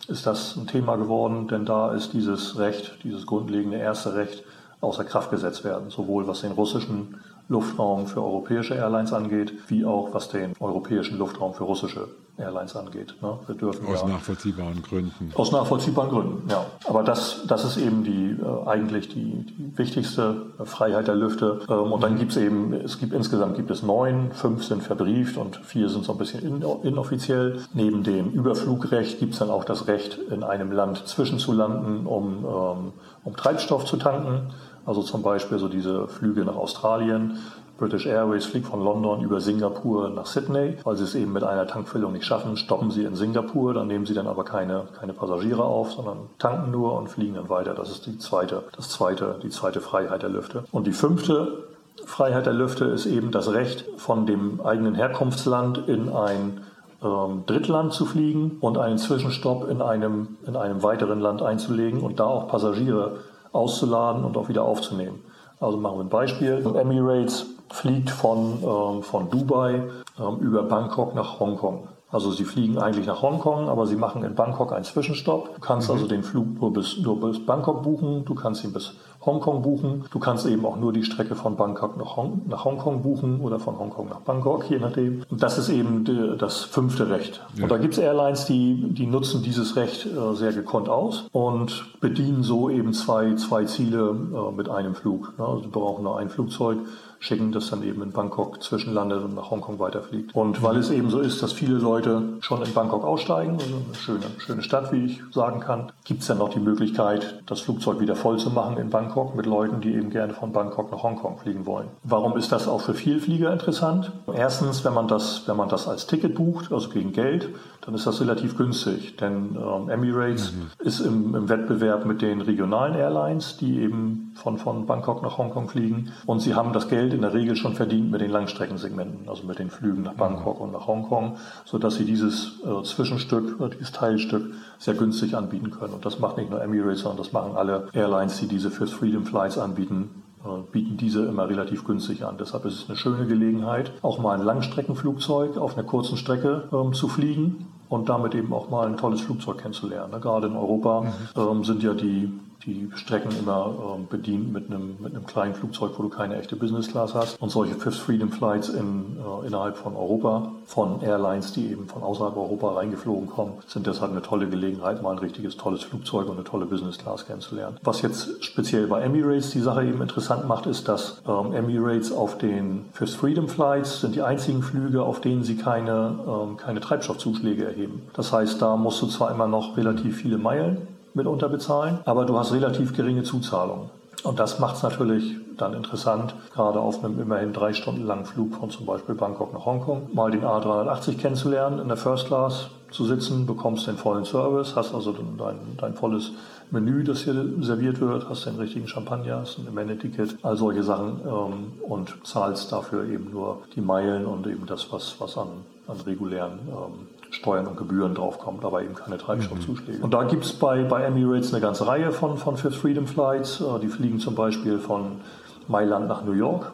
ist 0.09 0.27
das 0.27 0.57
ein 0.57 0.67
Thema 0.67 0.97
geworden, 0.97 1.49
denn 1.49 1.65
da 1.65 1.93
ist 1.93 2.13
dieses 2.13 2.59
Recht, 2.59 2.99
dieses 3.05 3.27
grundlegende 3.27 3.79
erste 3.79 4.15
Recht 4.15 4.43
außer 4.81 5.05
Kraft 5.05 5.31
gesetzt 5.31 5.65
werden, 5.65 5.89
sowohl 5.91 6.27
was 6.27 6.43
den 6.43 6.53
russischen 6.53 7.21
Luftraum 7.49 8.07
für 8.07 8.23
europäische 8.23 8.75
Airlines 8.75 9.13
angeht, 9.13 9.53
wie 9.69 9.85
auch 9.85 10.13
was 10.13 10.29
den 10.29 10.53
europäischen 10.61 11.19
Luftraum 11.19 11.55
für 11.55 11.65
russische 11.65 12.09
Airlines 12.37 12.75
angeht. 12.75 13.15
Ne? 13.23 13.39
Wir 13.47 13.55
dürfen 13.55 13.87
aus 13.87 14.01
ja, 14.01 14.09
nachvollziehbaren 14.09 14.83
Gründen. 14.83 15.31
Aus 15.35 15.53
nachvollziehbaren 15.53 16.11
Gründen, 16.11 16.51
ja. 16.51 16.67
Aber 16.87 17.05
das, 17.05 17.43
das 17.47 17.65
ist 17.65 17.77
eben 17.77 18.03
die 18.03 18.31
äh, 18.31 18.69
eigentlich 18.69 19.09
die, 19.09 19.47
die 19.47 19.79
wichtigste 19.79 20.47
Freiheit 20.65 21.07
der 21.07 21.15
Lüfte. 21.15 21.61
Ähm, 21.69 21.93
und 21.93 22.03
dann 22.03 22.15
mhm. 22.15 22.19
gibt 22.19 22.33
es 22.33 22.39
eben, 22.39 22.73
es 22.73 22.99
gibt 22.99 23.13
insgesamt 23.13 23.55
gibt 23.57 23.71
es 23.71 23.85
neun, 23.85 24.33
fünf 24.33 24.65
sind 24.65 24.83
verbrieft 24.83 25.37
und 25.37 25.57
vier 25.59 25.89
sind 25.89 26.05
so 26.05 26.13
ein 26.13 26.19
bisschen 26.19 26.43
in, 26.43 26.65
inoffiziell. 26.83 27.61
Neben 27.73 28.03
dem 28.03 28.31
Überflugrecht 28.31 29.21
gibt 29.21 29.35
es 29.35 29.39
dann 29.39 29.51
auch 29.51 29.65
das 29.65 29.87
Recht, 29.87 30.19
in 30.31 30.43
einem 30.43 30.73
Land 30.73 31.07
zwischenzulanden, 31.07 32.07
um, 32.07 32.45
ähm, 32.45 32.93
um 33.23 33.37
Treibstoff 33.37 33.85
zu 33.85 33.97
tanken. 33.97 34.51
Also 34.87 35.03
zum 35.03 35.23
Beispiel 35.23 35.59
so 35.59 35.69
diese 35.69 36.09
Flüge 36.09 36.45
nach 36.45 36.57
Australien. 36.57 37.39
British 37.77 38.07
Airways 38.07 38.47
fliegt 38.47 38.67
von 38.67 38.85
London 38.85 39.23
über 39.23 39.41
Singapur 39.41 40.09
nach 40.09 40.27
Sydney. 40.27 40.77
Weil 40.85 40.97
sie 40.97 41.05
es 41.05 41.15
eben 41.15 41.33
mit 41.33 41.43
einer 41.43 41.67
Tankfüllung 41.67 42.13
nicht 42.13 42.25
schaffen, 42.25 42.57
stoppen 42.57 42.91
sie 42.91 43.05
in 43.05 43.17
Singapur. 43.17 43.75
Dann 43.75 43.89
nehmen 43.89 44.07
sie 44.07 44.15
dann 44.15 44.29
aber 44.29 44.45
keine, 44.45 44.85
keine 44.99 45.13
Passagiere 45.13 45.65
auf, 45.65 45.93
sondern 45.93 46.19
tanken 46.39 46.71
nur 46.71 46.97
und 46.97 47.09
fliegen 47.09 47.35
dann 47.35 47.49
weiter. 47.49 47.75
Das 47.75 47.91
ist 47.91 48.07
die 48.07 48.19
zweite, 48.19 48.63
das 48.77 48.91
zweite, 48.91 49.41
die 49.43 49.51
zweite 49.51 49.81
Freiheit 49.81 50.23
der 50.23 50.31
Lüfte. 50.31 50.65
Und 50.71 50.87
die 50.87 50.93
fünfte 50.93 51.65
Freiheit 52.05 52.47
der 52.47 52.53
Lüfte 52.53 52.85
ist 52.87 53.07
eben 53.07 53.31
das 53.31 53.53
Recht, 53.53 53.87
von 53.97 54.27
dem 54.27 54.61
eigenen 54.61 54.95
Herkunftsland 54.95 55.89
in 55.89 56.11
ein 56.11 56.61
ähm, 57.03 57.45
Drittland 57.47 57.93
zu 57.93 58.05
fliegen 58.05 58.59
und 58.61 58.79
einen 58.79 58.99
Zwischenstopp 58.99 59.69
in 59.69 59.83
einem, 59.83 60.37
in 60.47 60.57
einem 60.57 60.83
weiteren 60.83 61.21
Land 61.21 61.43
einzulegen 61.43 62.01
und 62.01 62.21
da 62.21 62.25
auch 62.25 62.49
Passagiere 62.49 63.19
auszuladen 63.55 64.25
und 64.25 64.37
auch 64.37 64.49
wieder 64.49 64.65
aufzunehmen. 64.65 65.23
Also 65.61 65.79
machen 65.79 65.99
wir 65.99 66.05
ein 66.05 66.09
Beispiel. 66.09 66.65
Emirates 66.77 67.47
fliegt 67.71 68.11
von, 68.11 68.63
ähm, 68.63 69.03
von 69.03 69.31
Dubai 69.31 69.83
ähm, 70.19 70.39
über 70.41 70.63
Bangkok 70.65 71.15
nach 71.15 71.41
Hongkong. 71.41 71.89
Also 72.15 72.31
sie 72.31 72.45
fliegen 72.45 72.79
eigentlich 72.79 73.07
nach 73.07 73.23
Hongkong, 73.23 73.69
aber 73.69 73.89
sie 73.89 73.97
machen 73.97 74.23
in 74.23 74.37
Bangkok 74.37 74.73
einen 74.73 74.85
Zwischenstopp. 74.85 75.57
Du 75.57 75.61
kannst 75.61 75.89
mhm. 75.89 75.95
also 75.95 76.07
den 76.07 76.23
Flug 76.23 76.61
nur 76.61 76.73
bis, 76.73 76.99
nur 76.99 77.21
bis 77.21 77.45
Bangkok 77.45 77.83
buchen, 77.83 78.25
du 78.25 78.37
kannst 78.37 78.63
ihn 78.63 78.73
bis 78.73 78.95
Hongkong 79.27 79.63
buchen. 79.63 80.05
Du 80.11 80.19
kannst 80.19 80.47
eben 80.47 80.65
auch 80.65 80.77
nur 80.77 80.93
die 80.93 81.03
Strecke 81.03 81.35
von 81.35 81.57
Bangkok 81.57 81.97
nach, 81.97 82.17
Hong 82.17 82.43
nach 82.47 82.65
Hongkong 82.65 83.03
buchen 83.03 83.41
oder 83.41 83.59
von 83.59 83.79
Hongkong 83.79 84.09
nach 84.09 84.21
Bangkok, 84.21 84.69
je 84.71 84.79
nachdem. 84.79 85.23
Und 85.31 85.43
das 85.43 85.59
ist 85.59 85.71
eben 85.71 86.05
die, 86.05 86.37
das 86.39 86.63
fünfte 86.63 87.09
Recht. 87.09 87.41
Ja. 87.57 87.65
Und 87.65 87.71
da 87.71 87.79
gibt 87.79 87.95
es 87.95 87.99
Airlines, 87.99 88.45
die, 88.45 88.91
die 88.91 89.07
nutzen 89.07 89.43
dieses 89.43 89.77
Recht 89.77 90.07
äh, 90.07 90.35
sehr 90.35 90.53
gekonnt 90.53 90.89
aus 90.89 91.27
und 91.33 91.87
bedienen 92.01 92.43
so 92.43 92.69
eben 92.71 92.93
zwei, 92.93 93.35
zwei 93.35 93.65
Ziele 93.65 94.11
äh, 94.11 94.53
mit 94.55 94.69
einem 94.69 94.95
Flug. 94.95 95.35
Ne? 95.39 95.45
Also 95.45 95.63
sie 95.63 95.69
brauchen 95.69 96.05
nur 96.05 96.19
ein 96.19 96.29
Flugzeug 96.29 96.79
schicken, 97.25 97.53
das 97.53 97.71
dann 97.71 97.83
eben 97.83 98.03
in 98.03 98.13
Bangkok 98.13 98.63
zwischenlandet 98.63 99.23
und 99.25 99.35
nach 99.35 99.51
Hongkong 99.51 99.79
weiterfliegt. 99.79 100.35
Und 100.35 100.63
weil 100.63 100.77
es 100.77 100.91
eben 100.91 101.11
so 101.11 101.21
ist, 101.21 101.43
dass 101.43 101.53
viele 101.53 101.79
Leute 101.79 102.23
schon 102.41 102.63
in 102.63 102.73
Bangkok 102.73 103.05
aussteigen, 103.05 103.55
also 103.55 103.75
eine 103.75 103.95
schöne, 103.95 104.27
schöne 104.39 104.63
Stadt, 104.63 104.93
wie 104.93 105.07
ich 105.07 105.23
sagen 105.33 105.61
kann, 105.61 105.93
gibt 106.05 106.21
es 106.21 106.27
dann 106.27 106.39
noch 106.39 106.51
die 106.51 106.61
Möglichkeit, 106.61 107.43
das 107.47 107.61
Flugzeug 107.61 108.01
wieder 108.01 108.17
voll 108.17 108.39
zu 108.39 108.51
machen 108.51 108.77
in 108.77 108.91
Bangkok 108.91 109.35
mit 109.35 109.47
Leuten, 109.47 109.81
die 109.81 109.95
eben 109.95 110.11
gerne 110.11 110.35
von 110.35 110.53
Bangkok 110.53 110.93
nach 110.93 111.03
Hongkong 111.03 111.39
fliegen 111.39 111.67
wollen. 111.67 111.89
Warum 112.03 112.37
ist 112.37 112.53
das 112.53 112.69
auch 112.69 112.83
für 112.83 112.95
Vielflieger 112.95 113.53
interessant? 113.53 114.13
Erstens, 114.33 114.85
wenn 114.85 114.95
man 114.95 115.09
das, 115.09 115.43
wenn 115.47 115.57
man 115.57 115.69
das 115.69 115.89
als 115.89 116.07
Ticket 116.07 116.35
bucht, 116.35 116.73
also 116.73 116.91
gegen 116.91 117.13
Geld, 117.13 117.49
dann 117.85 117.95
ist 117.95 118.07
das 118.07 118.21
relativ 118.21 118.57
günstig, 118.57 119.17
denn 119.17 119.57
ähm, 119.57 119.89
Emirates 119.91 120.53
mhm. 120.53 120.71
ist 120.79 121.01
im, 121.01 121.35
im, 121.35 121.49
Wettbewerb 121.49 122.07
mit 122.07 122.23
den 122.23 122.41
regionalen 122.41 122.95
Airlines, 122.95 123.59
die 123.59 123.81
eben 123.81 124.33
von, 124.37 124.57
von 124.59 124.87
Bangkok 124.87 125.23
nach 125.23 125.37
Hongkong 125.37 125.69
fliegen 125.69 126.13
und 126.27 126.41
sie 126.41 126.55
haben 126.55 126.73
das 126.73 126.89
Geld 126.89 127.13
in 127.15 127.23
der 127.23 127.33
Regel 127.33 127.57
schon 127.57 127.75
verdient 127.75 128.11
mit 128.11 128.21
den 128.21 128.31
Langstreckensegmenten, 128.31 129.29
also 129.29 129.47
mit 129.47 129.59
den 129.59 129.71
Flügen 129.71 130.03
nach 130.03 130.15
Bangkok 130.15 130.57
mhm. 130.57 130.63
und 130.65 130.73
nach 130.73 130.87
Hongkong, 130.87 131.37
sodass 131.65 131.97
sie 131.97 132.05
dieses 132.05 132.61
äh, 132.65 132.83
Zwischenstück, 132.83 133.61
äh, 133.61 133.71
dieses 133.71 133.93
Teilstück 133.93 134.55
sehr 134.79 134.95
günstig 134.95 135.37
anbieten 135.37 135.71
können. 135.71 135.95
Und 135.95 136.05
das 136.05 136.19
macht 136.19 136.37
nicht 136.37 136.51
nur 136.51 136.63
Emirates, 136.63 137.01
sondern 137.01 137.19
das 137.19 137.33
machen 137.33 137.57
alle 137.57 137.89
Airlines, 137.93 138.39
die 138.41 138.49
diese 138.49 138.71
First 138.71 138.95
Freedom 138.95 139.25
Flights 139.25 139.59
anbieten, 139.59 140.23
äh, 140.45 140.49
bieten 140.73 140.97
diese 140.97 141.25
immer 141.25 141.49
relativ 141.49 141.85
günsig 141.85 142.25
an. 142.25 142.37
Deshalb 142.39 142.65
ist 142.67 142.75
es 142.75 142.89
eine 142.89 142.97
schöne 142.97 143.27
Gelegenheit, 143.27 143.93
auch 144.03 144.19
mal 144.19 144.39
ein 144.39 144.45
Langstreckenflugzeug 144.45 145.57
auf 145.57 145.77
einer 145.77 145.87
kurzen 145.87 146.17
Strecke 146.17 146.65
ähm, 146.73 146.93
zu 146.93 147.09
fliegen 147.09 147.67
und 147.89 148.09
damit 148.09 148.35
eben 148.35 148.53
auch 148.53 148.69
mal 148.69 148.87
ein 148.87 148.97
tolles 148.97 149.21
Flugzeug 149.23 149.59
kennenzulernen. 149.59 150.13
Ne? 150.13 150.21
Gerade 150.21 150.49
in 150.49 150.57
Europa 150.57 151.03
mhm. 151.03 151.41
ähm, 151.41 151.65
sind 151.65 151.83
ja 151.83 151.95
die 151.95 152.33
die 152.67 152.91
Strecken 152.95 153.31
immer 153.39 153.99
äh, 153.99 154.03
bedient 154.11 154.53
mit 154.53 154.71
einem, 154.71 154.97
mit 155.01 155.15
einem 155.15 155.27
kleinen 155.27 155.55
Flugzeug, 155.55 155.93
wo 155.99 156.03
du 156.03 156.09
keine 156.09 156.37
echte 156.37 156.57
Business 156.57 156.89
Class 156.89 157.15
hast. 157.15 157.41
Und 157.41 157.51
solche 157.51 157.75
Fifth 157.75 157.99
Freedom 157.99 158.31
Flights 158.31 158.69
in, 158.69 159.17
äh, 159.19 159.47
innerhalb 159.47 159.77
von 159.77 159.97
Europa, 159.97 160.53
von 160.67 161.03
Airlines, 161.03 161.53
die 161.53 161.71
eben 161.71 161.87
von 161.87 162.03
außerhalb 162.03 162.37
Europa 162.37 162.75
reingeflogen 162.75 163.29
kommen, 163.29 163.55
sind 163.67 163.87
deshalb 163.87 164.13
eine 164.13 164.23
tolle 164.23 164.49
Gelegenheit, 164.49 165.03
mal 165.03 165.13
ein 165.13 165.19
richtiges 165.19 165.57
tolles 165.57 165.83
Flugzeug 165.83 166.29
und 166.29 166.37
eine 166.37 166.45
tolle 166.45 166.67
Business 166.67 166.99
Class 166.99 167.27
kennenzulernen. 167.27 167.77
Was 167.83 168.03
jetzt 168.03 168.43
speziell 168.45 168.87
bei 168.87 169.03
Emirates 169.03 169.51
die 169.51 169.61
Sache 169.61 169.85
eben 169.85 170.01
interessant 170.01 170.49
macht, 170.49 170.67
ist, 170.67 170.89
dass 170.89 171.23
ähm, 171.29 171.53
Emirates 171.53 172.13
auf 172.13 172.39
den 172.39 172.87
Fifth 172.93 173.15
Freedom 173.15 173.49
Flights 173.49 174.01
sind 174.01 174.15
die 174.15 174.23
einzigen 174.23 174.63
Flüge, 174.63 175.03
auf 175.03 175.21
denen 175.21 175.45
sie 175.45 175.57
keine, 175.57 176.19
ähm, 176.27 176.57
keine 176.57 176.81
Treibstoffzuschläge 176.81 177.65
erheben. 177.65 178.03
Das 178.15 178.33
heißt, 178.33 178.61
da 178.63 178.77
musst 178.77 179.03
du 179.03 179.07
zwar 179.07 179.31
immer 179.31 179.47
noch 179.47 179.77
relativ 179.77 180.17
viele 180.17 180.39
Meilen 180.39 180.94
mitunter 181.15 181.49
bezahlen, 181.49 182.01
aber 182.05 182.25
du 182.25 182.39
hast 182.39 182.53
relativ 182.53 182.95
geringe 182.95 183.23
Zuzahlungen. 183.23 183.91
Und 184.25 184.39
das 184.39 184.59
macht 184.59 184.77
es 184.77 184.83
natürlich 184.83 185.37
dann 185.59 185.75
interessant, 185.75 186.35
gerade 186.55 186.81
auf 186.81 187.05
einem 187.05 187.21
immerhin 187.21 187.53
drei 187.53 187.75
Stunden 187.75 188.07
langen 188.07 188.25
Flug 188.25 188.55
von 188.55 188.71
zum 188.71 188.87
Beispiel 188.87 189.15
Bangkok 189.15 189.53
nach 189.53 189.67
Hongkong, 189.67 190.15
mal 190.15 190.31
den 190.31 190.43
A380 190.45 191.19
kennenzulernen, 191.19 191.79
in 191.79 191.89
der 191.89 191.97
First 191.97 192.27
Class 192.27 192.71
zu 192.91 193.05
sitzen, 193.05 193.45
bekommst 193.45 193.87
den 193.87 193.97
vollen 193.97 194.25
Service, 194.25 194.75
hast 194.77 194.95
also 194.95 195.13
dein, 195.13 195.77
dein 195.77 195.95
volles 195.95 196.33
Menü, 196.71 197.05
das 197.05 197.21
hier 197.21 197.35
serviert 197.61 198.01
wird, 198.01 198.29
hast 198.29 198.47
den 198.47 198.57
richtigen 198.57 198.89
Champagner, 198.89 199.41
hast 199.41 199.59
ein 199.59 199.69
Amenity-Ticket, 199.69 200.39
all 200.43 200.57
solche 200.57 200.83
Sachen 200.83 201.21
ähm, 201.27 201.73
und 201.83 202.17
zahlst 202.25 202.73
dafür 202.73 203.05
eben 203.05 203.31
nur 203.31 203.59
die 203.75 203.81
Meilen 203.81 204.27
und 204.27 204.47
eben 204.47 204.65
das, 204.67 204.91
was, 204.91 205.17
was 205.19 205.37
an, 205.37 205.49
an 205.87 206.01
regulären 206.01 206.61
ähm, 206.69 207.09
Steuern 207.35 207.67
und 207.67 207.77
Gebühren 207.77 208.15
draufkommt, 208.15 208.65
aber 208.65 208.83
eben 208.83 208.95
keine 208.95 209.19
Treibstoffzuschläge. 209.19 209.99
Mhm. 209.99 210.05
Und 210.05 210.15
da 210.15 210.23
gibt 210.23 210.45
es 210.45 210.53
bei, 210.53 210.85
bei 210.85 211.03
Emirates 211.03 211.53
eine 211.53 211.61
ganze 211.61 211.87
Reihe 211.87 212.13
von, 212.13 212.37
von 212.37 212.57
Fifth 212.57 212.77
Freedom 212.77 213.07
Flights. 213.07 213.61
Äh, 213.61 213.81
die 213.81 213.89
fliegen 213.89 214.21
zum 214.21 214.35
Beispiel 214.35 214.79
von 214.79 215.21
Mailand 215.67 216.09
nach 216.09 216.25
New 216.25 216.33
York. 216.33 216.73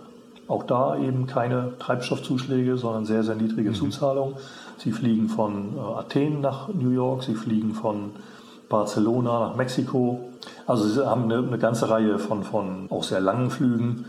Auch 0.48 0.64
da 0.64 0.98
eben 0.98 1.26
keine 1.26 1.78
Treibstoffzuschläge, 1.78 2.76
sondern 2.76 3.06
sehr, 3.06 3.22
sehr 3.22 3.36
niedrige 3.36 3.70
mhm. 3.70 3.74
Zuzahlung. 3.74 4.34
Sie 4.76 4.92
fliegen 4.92 5.28
von 5.28 5.76
äh, 5.76 5.98
Athen 5.98 6.40
nach 6.40 6.68
New 6.68 6.90
York, 6.90 7.22
sie 7.22 7.34
fliegen 7.34 7.72
von 7.74 8.10
Barcelona 8.68 9.48
nach 9.48 9.56
Mexiko. 9.56 10.28
Also 10.66 10.86
sie 10.86 11.06
haben 11.06 11.24
eine, 11.24 11.38
eine 11.38 11.58
ganze 11.58 11.88
Reihe 11.88 12.18
von, 12.18 12.44
von 12.44 12.86
auch 12.90 13.02
sehr 13.02 13.20
langen 13.20 13.50
Flügen 13.50 14.04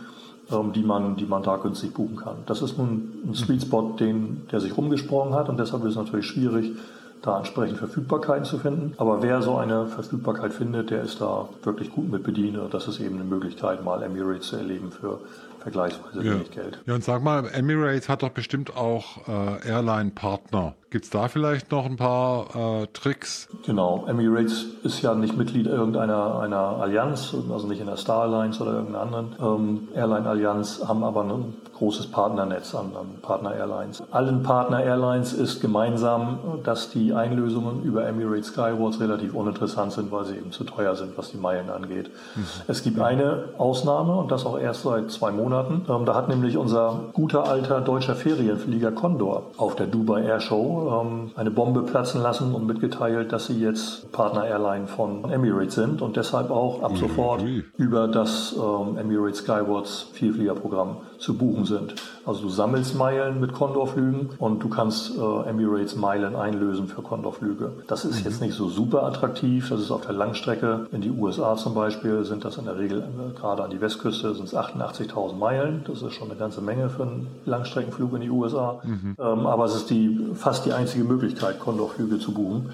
die, 0.74 0.84
man, 0.84 1.16
die 1.16 1.26
man 1.26 1.44
da 1.44 1.58
günstig 1.58 1.94
buchen 1.94 2.16
kann. 2.16 2.38
Das 2.46 2.62
ist 2.62 2.78
nun 2.78 3.22
ein 3.26 3.36
Sweet 3.36 3.64
Spot, 3.64 3.96
den, 4.00 4.48
der 4.52 4.60
sich 4.60 4.76
rumgesprochen 4.76 5.34
hat 5.34 5.50
und 5.50 5.60
deshalb 5.60 5.84
ist 5.84 5.92
es 5.92 5.96
natürlich 5.96 6.28
schwierig, 6.28 6.74
da 7.22 7.38
entsprechend 7.38 7.78
Verfügbarkeiten 7.78 8.46
zu 8.46 8.58
finden. 8.58 8.94
Aber 8.98 9.22
wer 9.22 9.42
so 9.42 9.58
eine 9.58 9.88
Verfügbarkeit 9.88 10.54
findet, 10.54 10.90
der 10.90 11.04
ist 11.04 11.22
da 11.22 11.50
wirklich 11.64 11.92
gut 11.92 12.10
mit 12.10 12.24
bedient. 12.24 12.58
Das 12.72 12.88
ist 12.88 13.00
eben 13.00 13.16
eine 13.16 13.24
Möglichkeit, 13.24 13.84
mal 13.84 14.02
Emirates 14.02 14.48
zu 14.48 14.56
erleben 14.56 14.92
für 14.92 15.20
vergleichsweise 15.60 16.24
ja. 16.24 16.34
wenig 16.34 16.52
Geld. 16.52 16.80
Ja, 16.86 16.96
und 16.96 17.04
sag 17.04 17.24
mal, 17.24 17.48
Emirates 17.54 18.10
hat 18.10 18.24
doch 18.24 18.30
bestimmt 18.30 18.76
auch 18.76 19.28
äh, 19.28 19.70
Airline-Partner. 19.70 20.74
Gibt 20.92 21.06
es 21.06 21.10
da 21.10 21.30
vielleicht 21.30 21.72
noch 21.72 21.86
ein 21.86 21.96
paar 21.96 22.82
äh, 22.84 22.88
Tricks? 22.88 23.48
Genau, 23.66 24.04
Emirates 24.10 24.66
ist 24.84 25.02
ja 25.02 25.16
nicht 25.16 25.38
Mitglied 25.38 25.66
irgendeiner 25.66 26.40
einer 26.42 26.60
Allianz, 26.82 27.34
also 27.50 27.66
nicht 27.66 27.80
in 27.80 27.88
der 27.88 27.96
Star 27.96 28.24
Alliance 28.24 28.62
oder 28.62 28.74
irgendeiner 28.74 29.02
anderen 29.02 29.36
ähm, 29.40 29.88
Airline-Allianz, 29.96 30.84
haben 30.86 31.06
aber 31.06 31.24
ein 31.24 31.54
großes 31.78 32.08
Partnernetz 32.08 32.76
an, 32.76 32.92
an 32.94 33.22
Partner-Airlines. 33.22 34.04
Allen 34.12 34.44
Partner-Airlines 34.44 35.32
ist 35.32 35.62
gemeinsam, 35.62 36.38
dass 36.66 36.90
die 36.92 37.14
Einlösungen 37.14 37.84
über 37.84 38.06
Emirates 38.06 38.48
Skywards 38.48 39.00
relativ 39.00 39.34
uninteressant 39.34 39.94
sind, 39.94 40.12
weil 40.12 40.26
sie 40.26 40.36
eben 40.36 40.52
zu 40.52 40.66
teuer 40.66 40.98
sind, 40.98 41.18
was 41.18 41.32
die 41.32 41.38
Meilen 41.38 41.70
angeht. 41.70 42.12
Mhm. 42.36 42.44
Es 42.68 42.84
gibt 42.84 43.00
eine 43.00 43.46
Ausnahme 43.58 44.14
und 44.16 44.30
das 44.30 44.46
auch 44.46 44.60
erst 44.60 44.84
seit 44.84 45.10
zwei 45.10 45.32
Monaten. 45.32 45.86
Ähm, 45.90 46.06
da 46.06 46.16
hat 46.16 46.28
nämlich 46.28 46.58
unser 46.58 47.06
guter 47.14 47.48
alter 47.48 47.80
deutscher 47.80 48.16
Ferienflieger 48.16 48.92
Condor 48.92 49.52
auf 49.56 49.76
der 49.76 49.88
Dubai 49.88 50.24
Air 50.24 50.42
Show 50.42 50.81
ähm, 50.88 51.32
eine 51.36 51.52
Bombe 51.52 51.84
platzen 51.84 52.22
lassen 52.22 52.54
und 52.54 52.66
mitgeteilt, 52.66 53.32
dass 53.32 53.48
sie 53.48 53.60
jetzt 53.60 54.12
Partner 54.12 54.46
Airline 54.46 54.88
von 54.88 55.30
Emirates 55.30 55.76
sind 55.76 56.02
und 56.02 56.16
deshalb 56.16 56.52
auch 56.52 56.82
ab 56.84 56.98
sofort 56.98 57.44
über 57.78 58.08
das 58.08 58.56
ähm, 58.58 58.98
Emirates 58.98 59.40
Skywards 59.40 60.10
Vielfliegerprogramm 60.14 60.98
zu 61.22 61.36
buchen 61.36 61.66
sind. 61.66 61.96
Also 62.26 62.42
du 62.42 62.50
sammelst 62.50 62.96
Meilen 62.96 63.40
mit 63.40 63.54
Condor-Flügen 63.54 64.32
und 64.40 64.64
du 64.64 64.70
kannst 64.70 65.18
äh, 65.18 65.50
Emirates 65.50 65.96
Meilen 65.96 66.36
einlösen 66.36 66.88
für 66.88 67.02
Condor-Flüge. 67.02 67.72
Das 67.88 68.06
ist 68.06 68.20
mhm. 68.20 68.26
jetzt 68.26 68.42
nicht 68.42 68.56
so 68.56 68.70
super 68.70 69.04
attraktiv. 69.04 69.70
Das 69.70 69.80
ist 69.80 69.92
auf 69.92 70.02
der 70.02 70.14
Langstrecke 70.14 70.88
in 70.92 71.02
die 71.02 71.12
USA 71.12 71.56
zum 71.56 71.76
Beispiel 71.76 72.26
sind 72.26 72.44
das 72.44 72.58
in 72.58 72.66
der 72.66 72.78
Regel 72.78 73.00
äh, 73.00 73.40
gerade 73.40 73.64
an 73.64 73.70
die 73.70 73.80
Westküste 73.80 74.34
sind 74.34 74.46
es 74.46 74.56
88.000 74.56 75.36
Meilen. 75.36 75.84
Das 75.88 76.02
ist 76.02 76.14
schon 76.14 76.30
eine 76.30 76.40
ganze 76.40 76.62
Menge 76.62 76.90
für 76.90 77.04
einen 77.04 77.28
Langstreckenflug 77.46 78.14
in 78.16 78.22
die 78.22 78.30
USA. 78.30 78.82
Mhm. 78.84 79.16
Ähm, 79.20 79.46
aber 79.46 79.66
es 79.66 79.76
ist 79.76 79.90
die 79.90 80.32
fast 80.34 80.66
die 80.66 80.74
einzige 80.74 81.04
Möglichkeit, 81.04 81.60
Condor-Flüge 81.60 82.20
zu 82.20 82.34
buchen 82.34 82.72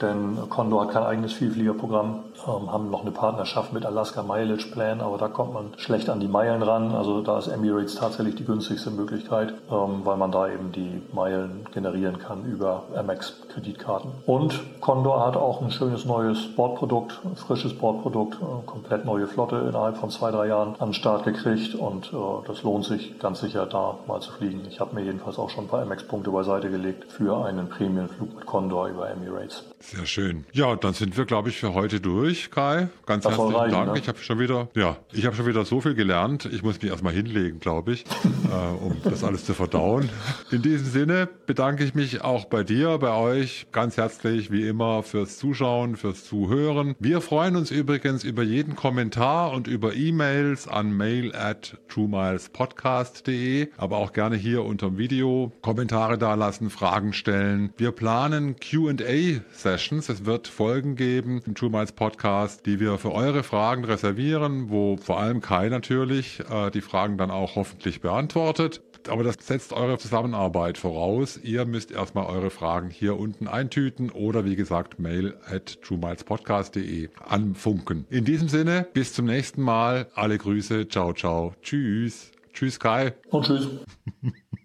denn 0.00 0.38
Condor 0.48 0.82
hat 0.82 0.92
kein 0.92 1.02
eigenes 1.02 1.32
Vielfliegerprogramm, 1.32 2.24
ähm, 2.46 2.72
haben 2.72 2.90
noch 2.90 3.02
eine 3.02 3.10
Partnerschaft 3.10 3.72
mit 3.72 3.84
Alaska 3.84 4.22
Mileage 4.22 4.68
Plan, 4.70 5.00
aber 5.00 5.18
da 5.18 5.28
kommt 5.28 5.54
man 5.54 5.72
schlecht 5.76 6.08
an 6.08 6.20
die 6.20 6.28
Meilen 6.28 6.62
ran. 6.62 6.92
Also 6.92 7.20
da 7.20 7.38
ist 7.38 7.48
Emirates 7.48 7.96
tatsächlich 7.96 8.36
die 8.36 8.44
günstigste 8.44 8.90
Möglichkeit, 8.90 9.54
ähm, 9.70 10.00
weil 10.04 10.16
man 10.16 10.30
da 10.30 10.48
eben 10.48 10.72
die 10.72 11.02
Meilen 11.12 11.66
generieren 11.72 12.18
kann 12.18 12.44
über 12.44 12.84
Amex 12.94 13.40
Kreditkarten. 13.52 14.10
Und 14.26 14.80
Condor 14.80 15.26
hat 15.26 15.36
auch 15.36 15.62
ein 15.62 15.70
schönes 15.70 16.04
neues 16.04 16.54
Bordprodukt, 16.54 17.20
frisches 17.36 17.76
Bordprodukt, 17.76 18.34
äh, 18.36 18.66
komplett 18.66 19.04
neue 19.04 19.26
Flotte 19.26 19.56
innerhalb 19.56 19.96
von 19.96 20.10
zwei, 20.10 20.30
drei 20.30 20.48
Jahren 20.48 20.74
an 20.78 20.88
den 20.88 20.94
Start 20.94 21.24
gekriegt 21.24 21.74
und 21.74 22.12
äh, 22.12 22.16
das 22.46 22.62
lohnt 22.62 22.84
sich 22.84 23.18
ganz 23.18 23.40
sicher 23.40 23.66
da 23.66 23.96
mal 24.06 24.20
zu 24.20 24.32
fliegen. 24.32 24.62
Ich 24.68 24.80
habe 24.80 24.94
mir 24.94 25.02
jedenfalls 25.02 25.38
auch 25.38 25.50
schon 25.50 25.64
ein 25.64 25.68
paar 25.68 25.82
Amex-Punkte 25.82 26.30
beiseite 26.30 26.70
gelegt 26.70 27.10
für 27.10 27.44
einen 27.44 27.68
Prämienflug 27.68 28.34
mit 28.36 28.46
Condor 28.46 28.88
über 28.88 29.10
Emirates. 29.10 29.64
Sehr 29.90 30.04
schön. 30.04 30.44
Ja, 30.52 30.76
dann 30.76 30.92
sind 30.92 31.16
wir, 31.16 31.24
glaube 31.24 31.48
ich, 31.48 31.56
für 31.56 31.72
heute 31.72 31.98
durch, 31.98 32.50
Kai. 32.50 32.88
Ganz 33.06 33.24
das 33.24 33.38
herzlichen 33.38 33.70
Dank. 33.70 33.92
Ne? 33.94 33.98
Ich 33.98 34.06
habe 34.06 34.18
schon 34.18 34.38
wieder, 34.38 34.68
ja, 34.74 34.98
ich 35.14 35.24
habe 35.24 35.34
schon 35.34 35.46
wieder 35.46 35.64
so 35.64 35.80
viel 35.80 35.94
gelernt. 35.94 36.44
Ich 36.44 36.62
muss 36.62 36.82
mich 36.82 36.90
erstmal 36.90 37.14
hinlegen, 37.14 37.58
glaube 37.58 37.92
ich, 37.92 38.04
äh, 38.50 38.84
um 38.84 38.98
das 39.02 39.24
alles 39.24 39.46
zu 39.46 39.54
verdauen. 39.54 40.10
In 40.50 40.60
diesem 40.60 40.86
Sinne 40.86 41.26
bedanke 41.46 41.84
ich 41.84 41.94
mich 41.94 42.20
auch 42.20 42.44
bei 42.44 42.64
dir, 42.64 42.98
bei 42.98 43.12
euch 43.12 43.68
ganz 43.72 43.96
herzlich, 43.96 44.50
wie 44.50 44.68
immer, 44.68 45.02
fürs 45.02 45.38
Zuschauen, 45.38 45.96
fürs 45.96 46.22
Zuhören. 46.24 46.94
Wir 46.98 47.22
freuen 47.22 47.56
uns 47.56 47.70
übrigens 47.70 48.24
über 48.24 48.42
jeden 48.42 48.76
Kommentar 48.76 49.52
und 49.52 49.68
über 49.68 49.94
E-Mails 49.94 50.68
an 50.68 50.92
mail 50.92 51.34
at 51.34 51.78
truemilespodcast.de, 51.88 53.70
aber 53.78 53.96
auch 53.96 54.12
gerne 54.12 54.36
hier 54.36 54.64
unter 54.64 54.88
dem 54.88 54.98
Video 54.98 55.50
Kommentare 55.62 56.18
dalassen, 56.18 56.68
Fragen 56.68 57.14
stellen. 57.14 57.72
Wir 57.78 57.92
planen 57.92 58.56
Q&A 58.56 59.40
Sessions. 59.78 60.08
Es 60.08 60.24
wird 60.24 60.48
Folgen 60.48 60.96
geben 60.96 61.40
im 61.46 61.54
True 61.54 61.70
Minds 61.70 61.92
Podcast, 61.92 62.66
die 62.66 62.80
wir 62.80 62.98
für 62.98 63.12
eure 63.12 63.44
Fragen 63.44 63.84
reservieren, 63.84 64.70
wo 64.70 64.96
vor 64.96 65.20
allem 65.20 65.40
Kai 65.40 65.68
natürlich 65.68 66.40
äh, 66.50 66.70
die 66.70 66.80
Fragen 66.80 67.16
dann 67.16 67.30
auch 67.30 67.54
hoffentlich 67.54 68.00
beantwortet. 68.00 68.82
Aber 69.08 69.22
das 69.22 69.36
setzt 69.40 69.72
eure 69.72 69.96
Zusammenarbeit 69.96 70.78
voraus. 70.78 71.38
Ihr 71.40 71.64
müsst 71.64 71.92
erstmal 71.92 72.26
eure 72.26 72.50
Fragen 72.50 72.90
hier 72.90 73.16
unten 73.18 73.46
eintüten 73.46 74.10
oder 74.10 74.44
wie 74.44 74.56
gesagt 74.56 74.98
mail 74.98 75.34
at 75.46 75.80
truemilespodcast.de 75.82 77.10
anfunken. 77.24 78.04
In 78.10 78.24
diesem 78.24 78.48
Sinne, 78.48 78.88
bis 78.92 79.12
zum 79.12 79.26
nächsten 79.26 79.62
Mal. 79.62 80.08
Alle 80.14 80.38
Grüße. 80.38 80.88
Ciao, 80.88 81.12
ciao. 81.12 81.54
Tschüss. 81.62 82.32
Tschüss, 82.52 82.80
Kai. 82.80 83.14
Und 83.30 83.46
tschüss. 83.46 83.68